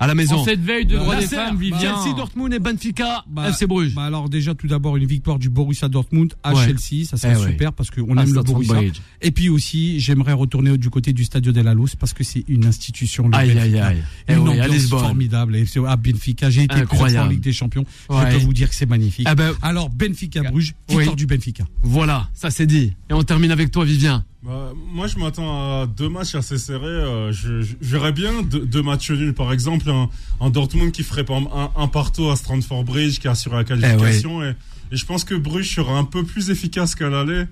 [0.00, 0.36] À la maison.
[0.36, 1.78] En cette veille de droit des Nasser, femmes, Vivien.
[2.02, 3.94] Chelsea, Dortmund et Benfica, Bah, FC Bruges.
[3.94, 6.64] Bah alors déjà tout d'abord une victoire du Borussia Dortmund à Ouais.
[6.64, 7.50] Chelsea, ça serait Eh ouais.
[7.52, 8.80] super parce qu'on À aime le Borussia.
[9.22, 12.44] Et puis aussi j'aimerais retourner du côté du Stadio de la Luz parce que c'est
[12.48, 13.28] une institution.
[13.28, 13.86] Le Aïe, Benfica.
[13.86, 14.02] aïe, aïe.
[14.28, 15.56] Eh Une ambiance formidable.
[15.56, 17.30] Et c'est à Benfica, j'ai été en Incroyable.
[17.30, 17.84] Ligue des Champions.
[18.10, 18.30] Ouais.
[18.32, 19.26] Je peux vous dire que c'est magnifique.
[19.28, 20.96] Ah ben, Alors Benfica Bruges, Oui.
[20.96, 21.64] victoire du Benfica.
[21.82, 22.92] voilà, ça c'est dit.
[23.08, 24.23] Et on termine avec toi, Vivien.
[24.42, 26.84] Bah, moi, je m'attends à deux matchs assez serrés.
[26.86, 27.32] Euh,
[27.80, 29.32] j'aurais bien deux, deux matchs nuls.
[29.32, 30.10] Par exemple, un,
[30.40, 34.42] un Dortmund qui ferait par un, un partout à Strandford Bridge, qui assure la qualification.
[34.44, 34.54] et,
[34.92, 37.44] et je pense que Bruges sera un peu plus efficace qu'à l'aller,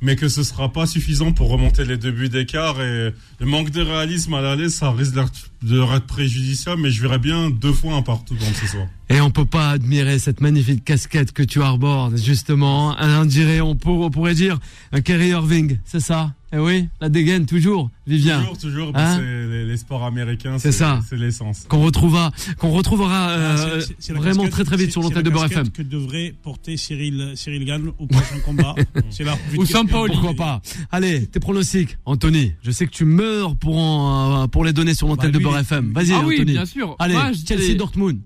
[0.00, 2.80] mais que ce sera pas suffisant pour remonter les deux buts d'écart.
[2.80, 6.80] Et le manque de réalisme à l'aller, ça risque d'être- de leur être préjudiciable.
[6.82, 8.86] Mais je verrais bien deux fois un partout dans ce soir.
[9.10, 12.94] Et on peut pas admirer cette magnifique casquette que tu arbores, justement.
[13.00, 14.58] On dirait, on, pour- on pourrait dire,
[14.92, 16.34] un Kerry Irving, c'est ça?
[16.52, 18.40] Eh oui, la dégaine toujours, Vivien.
[18.40, 18.92] Toujours, toujours.
[18.94, 19.16] Hein?
[19.18, 21.00] c'est les, les sports américains, C'est ça.
[21.08, 21.64] C'est l'essence.
[21.68, 25.22] Qu'on retrouvera, qu'on retrouvera euh, Ah, c'est la vraiment très très vite sur l'antenne la
[25.24, 25.72] de Beurre casquette FM.
[25.72, 28.74] que devrait porter Cyril, Cyril Gann au prochain combat.
[29.10, 29.36] C'est là.
[29.58, 30.12] Ou Sampaoli.
[30.14, 32.54] Pourquoi pas Allez, tes pronostics, Anthony.
[32.62, 35.42] Je sais que tu meurs pour en, euh, pour les donner sur l'antenne Bah, de
[35.44, 35.92] Beurre FM.
[35.92, 36.52] Vas-y, Ah oui, Anthony.
[36.52, 36.96] bien sûr.
[36.98, 38.20] Allez, Moi, Chelsea Dortmund.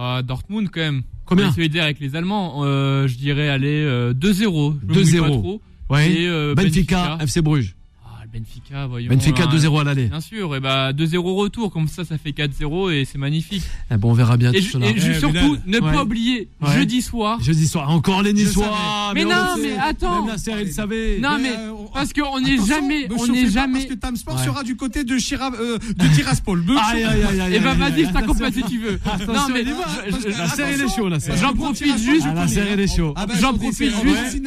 [0.00, 1.02] Ah, Dortmund quand même.
[1.24, 2.62] Combien solidaire avec les Allemands.
[2.64, 4.76] Euh, je dirais aller euh, 2-0.
[4.80, 4.94] Je me 2-0.
[4.94, 5.62] mouille pas trop.
[5.90, 6.12] Ouais.
[6.12, 7.24] Et, euh, Benfica, Benfica.
[7.24, 7.74] FC Bruges.
[8.32, 9.08] Benfica, voyons.
[9.10, 9.50] Benfica hein.
[9.56, 10.06] 2-0 à l'aller.
[10.06, 13.62] Bien sûr, et bah 2-0 retour, comme ça, ça fait 4-0 et c'est magnifique.
[13.90, 14.86] Eh bon, on verra bien Et, tout je- cela.
[14.90, 15.62] et je- Eh, surtout, Bilal.
[15.66, 15.92] ne Ouais.
[15.92, 16.74] pas oublier, Ouais.
[16.74, 17.40] jeudi soir.
[17.42, 19.12] Jeudi soir, encore les Niçois.
[19.14, 20.26] Mais on non, le mais attends.
[20.26, 21.18] Même il savait.
[21.20, 23.80] Non, mais euh, parce qu'on n'est jamais, on n'est jamais.
[23.80, 24.44] Parce que Tamsport Ouais.
[24.44, 26.62] sera du côté de, Chira, euh, de Tiraspol.
[26.62, 27.28] Me Aïe, chauffez aïe, pas.
[27.30, 27.54] aïe, aïe.
[27.54, 29.00] Et bah aïe, vas-y, je t'accompagne si tu veux.
[29.26, 31.36] Non mais la serre, elle est chaud, la serre.
[31.38, 32.26] J'en profite juste.
[32.28, 33.14] Ah, la serre, elle est chaud.
[33.16, 34.42] Ah bah, J'en je profite juste.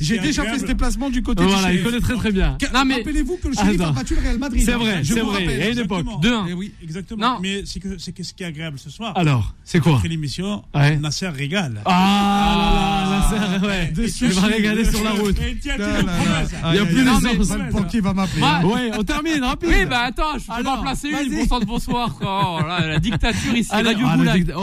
[0.00, 2.56] J'ai déjà fait ce déplacement du côté Voilà, du il connaît très très bien.
[2.72, 3.88] Non, mais- Rappelez-vous que le Attends.
[3.88, 4.62] a battu le Real Madrid.
[4.64, 5.44] C'est vrai, Je c'est vous vrai.
[5.44, 6.00] Il y a une époque.
[6.00, 6.18] Exactement.
[6.18, 6.46] Deux, un.
[6.48, 7.32] Eh oui, exactement.
[7.34, 7.38] Non.
[7.40, 9.12] Mais c'est que c'est que ce qui est agréable ce soir.
[9.16, 9.96] Alors, c'est quoi?
[9.96, 10.96] Après l'émission, Ouais.
[10.96, 11.80] Nasser régale.
[11.84, 13.92] Ah, la serre, ouais.
[13.96, 15.36] Il va régaler sur la route.
[15.40, 16.46] Et tiens, tu Là, le là, promets, là.
[16.46, 16.56] ça.
[16.70, 17.56] Il y a Aïe, plus mais- sens.
[17.58, 18.42] Même Panky va m'appeler.
[18.42, 19.68] Ouais, on termine, rapide.
[19.72, 21.46] Oui, bah attends, je peux Alors, en placer une.
[21.46, 22.16] sang de bonsoir.
[22.20, 24.48] Oh là, la dictature ici, Radio ah, Goulag.
[24.48, 24.60] Non,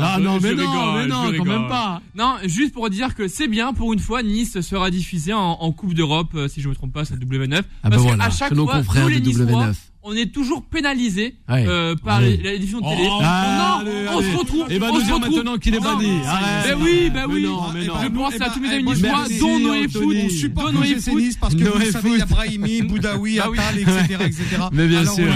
[0.00, 2.00] Là, non, mais non, mais non, quand même pas.
[2.14, 5.94] Non, juste pour dire que c'est bien, pour une fois, Nice sera diffusé en, Coupe
[5.94, 7.62] d'Europe, euh, si je me trompe pas, c'est W9.
[7.92, 9.74] Ah bah parce voilà, qu'à chaque nos fois, nous les de Niçois, W9.
[10.04, 11.64] on est toujours pénalisé Ouais.
[11.68, 12.36] euh, par Ouais.
[12.58, 13.08] diffusion de Oh, télé.
[13.22, 14.32] Ah, non, allez, on allez.
[14.32, 14.66] se retrouve.
[14.70, 15.36] Il va on nous se dire retrouve.
[15.36, 16.08] maintenant qu'il est banni.
[16.64, 17.42] Ben oui, ben oui.
[17.42, 17.94] non, mais non.
[18.02, 19.88] Je pense à tous mes amis Merci, niçois, dont Noé.
[19.88, 20.94] Foot, On supporte Noé.
[21.16, 22.28] Nice parce que vous savez, il y a Foot.
[22.30, 23.58] Brahimi, Boudaoui, Bah oui.
[23.58, 24.44] Attal, etc., etc.
[24.72, 25.28] Mais bien sûr.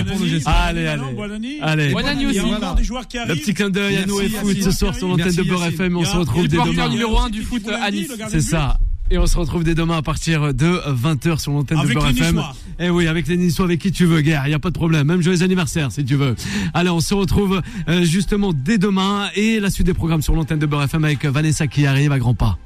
[0.46, 1.58] Allez, allez.
[1.62, 1.92] Allez.
[1.92, 2.54] Bonani Il y a aussi.
[2.54, 3.40] encore des joueurs qui Le arrivent.
[3.42, 4.28] petit clin d'œil à Noé.
[4.28, 5.64] Foot ce soir sur l'antenne de Beurre.
[5.66, 5.96] FM.
[5.96, 6.88] On se retrouve dès demain.
[6.88, 8.10] numéro un du foot à Nice.
[8.28, 8.78] C'est ça.
[9.10, 12.08] Et on se retrouve dès demain à partir de 20h sur l'antenne de Avec Beurre
[12.10, 12.42] les FM.
[12.80, 14.74] Eh oui, avec les Niçois, avec qui tu veux, guerre, il n'y a pas de
[14.74, 15.06] problème.
[15.06, 16.34] Même joyeux anniversaire, si tu veux.
[16.74, 20.58] Allez, on se retrouve euh, justement dès demain et la suite des programmes sur l'antenne
[20.58, 22.58] de Beurre FM avec Vanessa qui arrive à grands pas.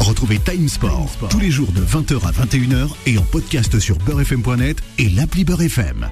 [0.00, 4.82] Retrouvez Time Sport tous les jours de 20h à 21h et en podcast sur beurrefm.net
[4.98, 6.06] et l'appli Beurre FM.